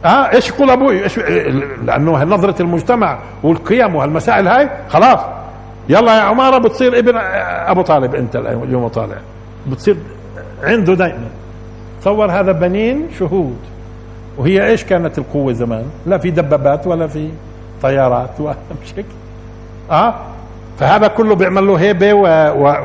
[0.05, 1.19] ها إيش يقول أبوي؟ إيش
[1.83, 4.69] لأنه نظرة المجتمع والقيم وهالمسائل هاي.
[4.89, 5.19] خلاص.
[5.89, 7.17] يلا يا عمارة بتصير ابن
[7.67, 9.15] أبو طالب أنت اليوم طالع.
[9.67, 9.97] بتصير
[10.63, 11.27] عنده دائما.
[12.01, 13.57] تصور هذا بنين شهود.
[14.37, 17.29] وهي إيش كانت القوة زمان؟ لا في دبابات ولا في
[17.81, 18.55] طيارات ولا
[18.97, 19.05] هيك
[19.91, 20.15] آه؟
[20.79, 22.13] فهذا كله بيعمل له هيبة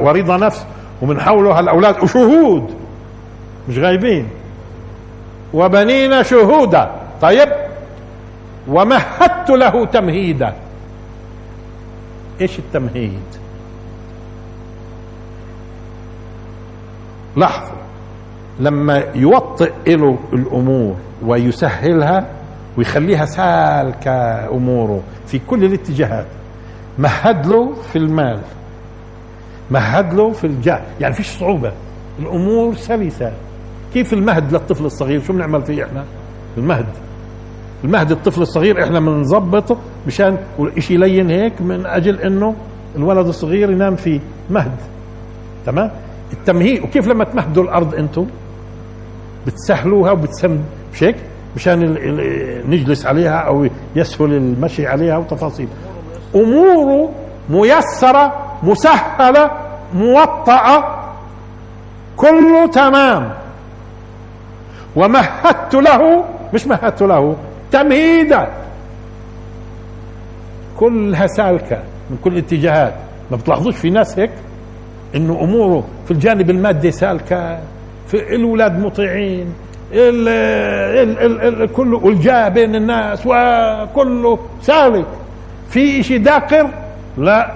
[0.02, 0.66] ورضا نفس.
[1.02, 2.02] ومن حوله هالأولاد.
[2.02, 2.74] وشهود!
[3.68, 4.28] مش غايبين.
[5.54, 6.90] وبنينا شهودا.
[7.22, 7.48] طيب.
[8.68, 10.52] ومهدت له تمهيدا.
[12.40, 13.22] إيش التمهيد؟
[17.38, 17.78] لاحظوا
[18.60, 22.26] لما يوطئ له الأمور ويسهلها
[22.78, 26.26] ويخليها سالكة أموره في كل الاتجاهات
[26.98, 28.40] مهد له في المال
[29.70, 30.82] مهد له في الجاه.
[31.00, 31.72] يعني فيش صعوبة.
[32.18, 33.32] الأمور سلسة.
[33.94, 36.04] كيف المهد للطفل الصغير؟ شو بنعمل فيه إحنا؟
[36.56, 36.86] المهد.
[37.84, 39.76] المهد الطفل الصغير إحنا بنظبطه
[40.06, 40.38] مشان
[40.78, 42.54] شيء لين هيك من أجل إنه
[42.96, 44.20] الولد الصغير ينام فيه.
[44.50, 44.76] مهد.
[45.66, 45.90] تمام؟
[46.32, 48.26] التمهيد وكيف لما تمهدوا الأرض أنتم؟
[49.46, 50.58] بتسهلوها وبتسم
[50.92, 51.16] مش هيك
[51.56, 51.94] مشان
[52.68, 55.68] نجلس عليها أو يسهل المشي عليها وتفاصيل.
[56.34, 57.10] أموره
[57.50, 59.50] ميسرة مسهلة
[59.94, 61.04] موطأة
[62.16, 63.32] كله تمام.
[64.96, 66.24] ومهدت له
[66.54, 67.36] مش مهدت له
[67.72, 68.48] تمهيدا.
[70.76, 72.94] كلها سالكة من كل الاتجاهات.
[73.30, 74.30] ما بتلاحظوش في ناس هيك؟
[75.14, 77.58] إنه أموره في الجانب المادي سالكه
[78.08, 79.54] في الاولاد مطيعين
[79.92, 85.06] ال ال ال ال كله والجاه بين الناس وكله سالك.
[85.70, 86.70] في شيء داقر؟
[87.18, 87.50] لا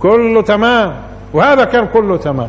[0.00, 0.94] كله تمام.
[1.32, 2.48] وهذا كان كله تمام.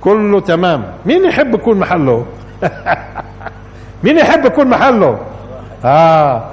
[0.00, 0.84] كله تمام.
[1.06, 2.26] مين يحب يكون محله؟
[4.04, 5.18] مين يحب يكون محله؟
[5.84, 6.44] آه.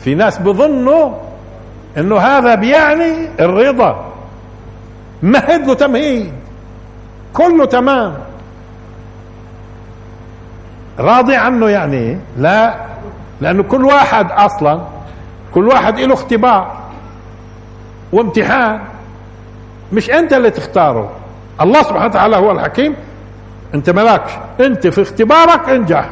[0.00, 1.10] في ناس بظنوا
[1.98, 4.07] إنه هذا بيعني الرضا.
[5.22, 6.32] مهد له تمهيد.
[7.34, 8.14] كله تمام.
[10.98, 12.74] راضي عنه يعني؟ لا.
[13.40, 14.80] لأنه كل واحد أصلا
[15.54, 16.78] كل واحد له اختبار
[18.12, 18.80] وامتحان.
[19.92, 21.12] مش أنت اللي تختاره.
[21.60, 22.96] الله سبحانه وتعالى هو الحكيم.
[23.74, 24.32] أنت ملاكش.
[24.60, 26.10] أنت في اختبارك انجح.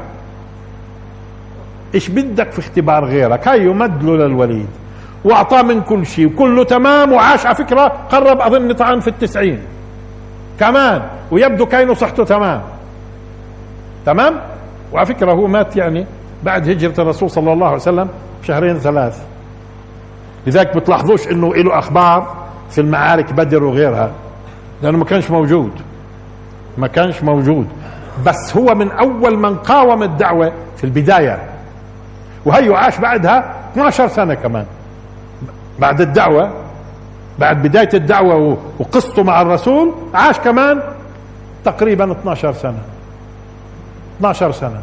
[1.94, 4.68] إيش بدك في اختبار غيرك؟ هاي يمد له للوليد.
[5.26, 6.26] واعطاه من كل شيء.
[6.26, 7.46] وكله تمام وعاش.
[7.46, 9.60] على فكرة قرب أظن طعن في التسعين.
[10.60, 11.02] كمان.
[11.30, 12.62] ويبدو كاينة صحته تمام.
[14.06, 14.34] تمام؟
[14.92, 16.06] وعلى فكرة هو مات يعني
[16.42, 18.08] بعد هجرة الرسول صلى الله عليه وسلم
[18.42, 19.22] بشهرين ثلاث.
[20.46, 22.34] لذلك بتلاحظوش إنه له أخبار
[22.70, 24.10] في المعارك بدر وغيرها.
[24.82, 25.72] لأنه ما كانش موجود.
[26.78, 27.66] ما كانش موجود.
[28.26, 31.38] بس هو من أول من قاوم الدعوة في البداية.
[32.44, 34.66] وهي عاش بعدها 12 سنة كمان.
[35.78, 36.50] بعد الدعوة
[37.38, 40.82] بعد بداية الدعوة وقصته مع الرسول عاش كمان
[41.64, 42.78] تقريبا 12 سنة.
[44.18, 44.82] 12 سنة.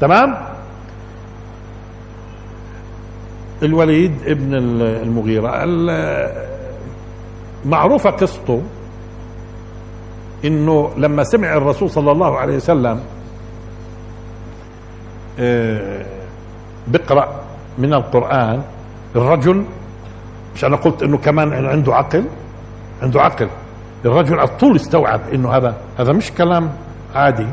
[0.00, 0.34] تمام؟
[3.62, 4.54] الوليد ابن
[5.02, 5.64] المغيرة
[7.64, 8.62] معروفة قصته
[10.44, 13.00] إنه لما سمع الرسول صلى الله عليه وسلم
[15.38, 16.06] آه،
[16.88, 17.28] بقرأ
[17.78, 18.62] من القرآن
[19.16, 19.64] الرجل
[20.54, 22.24] مش أنا قلت إنه كمان عنده عقل؟
[23.02, 23.48] عنده عقل.
[24.04, 26.70] الرجل على طول استوعب إنه هذا هذا مش كلام
[27.14, 27.46] عادي.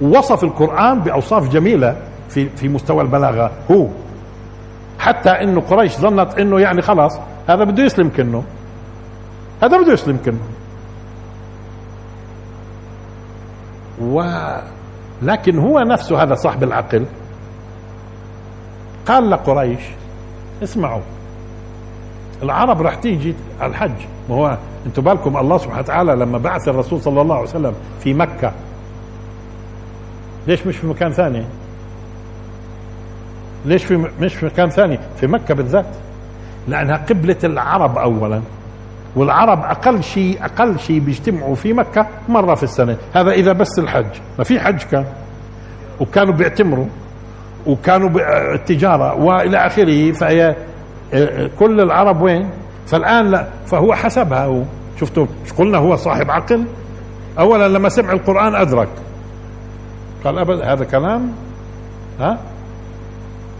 [0.00, 1.96] ووصف القرآن بأوصاف جميلة
[2.28, 3.86] في في مستوى البلاغة هو.
[4.98, 8.44] حتى انه قريش ظنت إنه يعني خلاص هذا بده يسلم كنه.
[9.62, 10.40] هذا بده يسلم كنه.
[14.00, 17.04] ولكن هو نفسه هذا صاحب العقل.
[19.06, 19.80] قال لقريش
[20.62, 21.00] اسمعوا.
[22.42, 24.06] العرب راح تيجي على الحج.
[24.28, 28.14] ما هو أنتم بالكم الله سبحانه وتعالى لما بعث الرسول صلى الله عليه وسلم في
[28.14, 28.52] مكة.
[30.46, 31.44] ليش مش في مكان ثاني؟
[33.64, 35.86] ليش في مش في مكان ثاني؟ في مكة بالذات.
[36.68, 38.40] لأنها قبلة العرب أولا.
[39.16, 42.96] والعرب أقل شيء أقل شيء بيجتمعوا في مكة مرة في السنة.
[43.14, 44.20] هذا إذا بس الحج.
[44.38, 45.04] ما في حج كان.
[46.00, 46.86] وكانوا بيعتمروا.
[47.68, 48.10] وكانوا
[48.54, 50.56] التجارة وإلى آخره فهي
[51.58, 52.50] كل العرب وين؟
[52.86, 54.64] فالآن لا فهو حسبها.
[55.00, 55.26] شفتوا
[55.58, 56.64] قلنا هو صاحب عقل.
[57.38, 58.88] أولا لما سمع القرآن أدرك.
[60.24, 61.32] قال أبدا هذا كلام؟
[62.20, 62.38] ها؟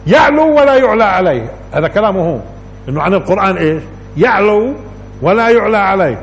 [0.07, 1.51] يعلو ولا يعلى عليه.
[1.73, 2.39] هذا كلامه هو.
[2.89, 3.83] إنه عن القرآن إيش؟
[4.17, 4.75] يعلو
[5.23, 6.21] ولا يعلى عليه.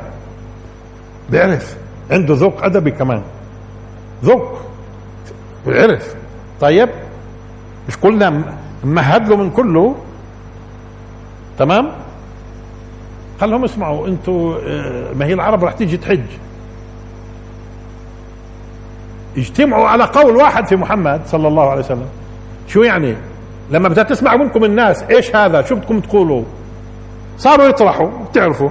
[1.30, 1.76] بيعرف
[2.10, 3.22] عنده ذوق أدبي كمان.
[4.24, 4.60] ذوق.
[5.66, 6.14] بيعرف
[6.60, 6.88] طيب؟
[7.88, 8.42] مش قلنا
[8.84, 9.94] مهد له من كله.
[11.58, 11.92] تمام؟
[13.40, 16.20] قال لهم اسمعوا أنتوا آه، ما هي العرب رح تيجي تحج.
[19.36, 22.06] اجتمعوا على قول واحد في محمد صلى الله عليه وسلم.
[22.68, 23.16] شو يعني؟
[23.70, 26.42] لما بدها تسمع منكم الناس إيش هذا؟ شو بدكم تقولوا؟
[27.38, 28.70] صاروا يطرحوا بتعرفوا.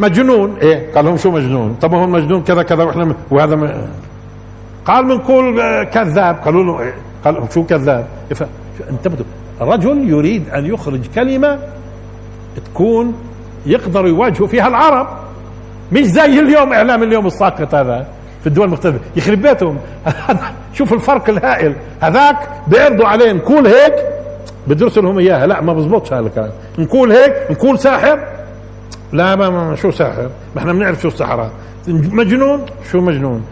[0.00, 0.56] مجنون.
[0.56, 3.86] إيه؟ قال لهم شو مجنون؟ طب هو مجنون كذا كذا وإحنا وهذا م...
[4.84, 6.36] قال بنقول آه، كذاب.
[6.36, 6.94] قالوا له إيه؟
[7.24, 8.06] قال شو كذاب؟
[8.90, 9.24] انتبهوا
[9.60, 11.58] رجل يريد أن يخرج كلمة
[12.64, 13.14] تكون
[13.66, 15.06] يقدروا يواجهوا فيها العرب.
[15.92, 18.06] مش زي اليوم إعلام اليوم الساقط هذا
[18.40, 18.98] في الدول المختلفة.
[19.16, 19.78] يخرب بيتهم.
[20.72, 21.76] شوف الفرق الهائل.
[22.00, 23.94] هذاك بيعرضوا عليه نقول هيك؟
[24.66, 25.46] بدرسوا لهم إياها.
[25.46, 26.50] لا ما بزبطش هذا الكلام.
[26.78, 28.18] نقول هيك؟ نقول ساحر؟
[29.12, 31.50] لا ما, ما شو ساحر؟ ما إحنا بنعرف شو السحرة.
[31.88, 33.44] مجنون؟ شو مجنون؟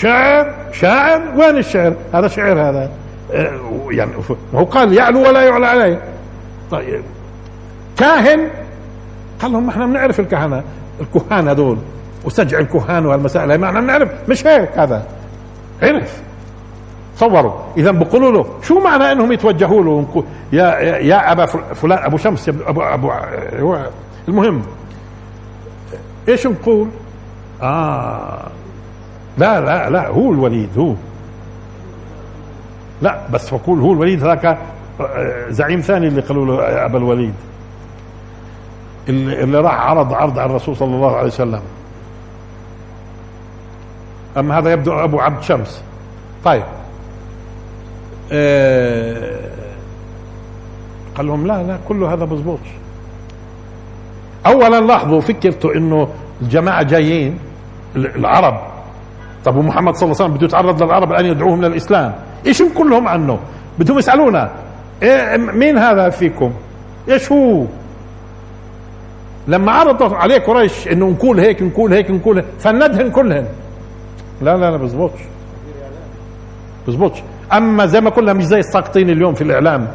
[0.00, 2.90] شاعر شاعر؟ وين الشعر؟ هذا شعر هذا.
[3.32, 3.60] آه
[3.90, 4.12] يعني
[4.54, 6.00] هو قال يعلو ولا يعلى عليه.
[6.70, 7.02] طيب.
[7.98, 8.48] كاهن؟
[9.42, 10.62] قال لهم إحنا بنعرف الكهنة.
[11.00, 11.78] الكهان هذول.
[12.24, 15.06] وسجع الكهان وهالمسائل هي معنى بنعرف مش هيك هذا.
[15.82, 16.22] عرف.
[17.16, 22.48] تصوروا اذا بقولوا له شو معنى إنهم يتوجهوا له؟ يا يا أبا فلان أبو شمس
[22.48, 23.12] ابو ابو
[24.28, 24.62] المهم.
[26.28, 26.88] إيش نقول؟
[27.62, 28.46] آه.
[29.38, 30.94] لا لا لا هو الوليد هو.
[33.02, 34.58] لا بس بقول هو الوليد هذاك
[35.00, 37.34] آه، زعيم ثاني اللي قالوا له أبا الوليد.
[39.08, 41.60] اللي, راح عرض عرض على الرسول صلى الله عليه وسلم.
[44.36, 45.82] أما هذا يبدو أبو عبد شمس.
[46.44, 46.64] طيب.
[48.32, 49.38] آه
[51.16, 52.68] قال لهم لا لا كله هذا مزبوطش
[54.46, 56.08] اولا لاحظوا فكرته إنه
[56.42, 57.38] الجماعة جايين
[57.96, 58.67] العرب.
[59.48, 62.14] طب ومحمد صلى الله عليه وسلم بده يتعرض للعرب الان يدعوهم للإسلام.
[62.46, 63.38] إيش كلهم عنه؟
[63.78, 64.50] بدهم يسألونا.
[65.02, 66.52] إيه مين هذا فيكم؟
[67.08, 67.64] إيش هو؟
[69.48, 73.46] لما عرض عليه قريش إنه نقول هيك نقول هيك نقول فندهن كلهن.
[74.42, 75.20] لا لا لا بزبطش.
[76.88, 77.22] بزبطش.
[77.52, 79.88] أما زي ما قلنا مش زي الساقطين اليوم في الإعلام.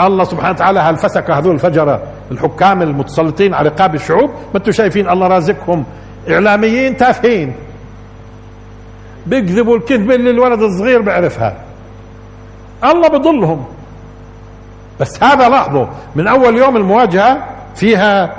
[0.00, 5.26] الله سبحانه وتعالى هالفسكه هذول الفجره الحكام المتسلطين على رقاب الشعوب؟ ما أنتم شايفين الله
[5.26, 5.84] رازقهم.
[6.30, 7.52] إعلاميين تافهين.
[9.26, 11.56] بيكذبوا الكذبة اللي الولد الصغير بيعرفها.
[12.84, 13.64] الله بضلهم.
[15.00, 18.36] بس هذا لاحظوا من أول يوم المواجهة فيها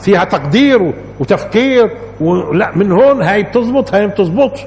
[0.00, 1.90] فيها تقدير وتفكير
[2.20, 4.60] ولا من هون هاي بتزبط هاي بتزبطش.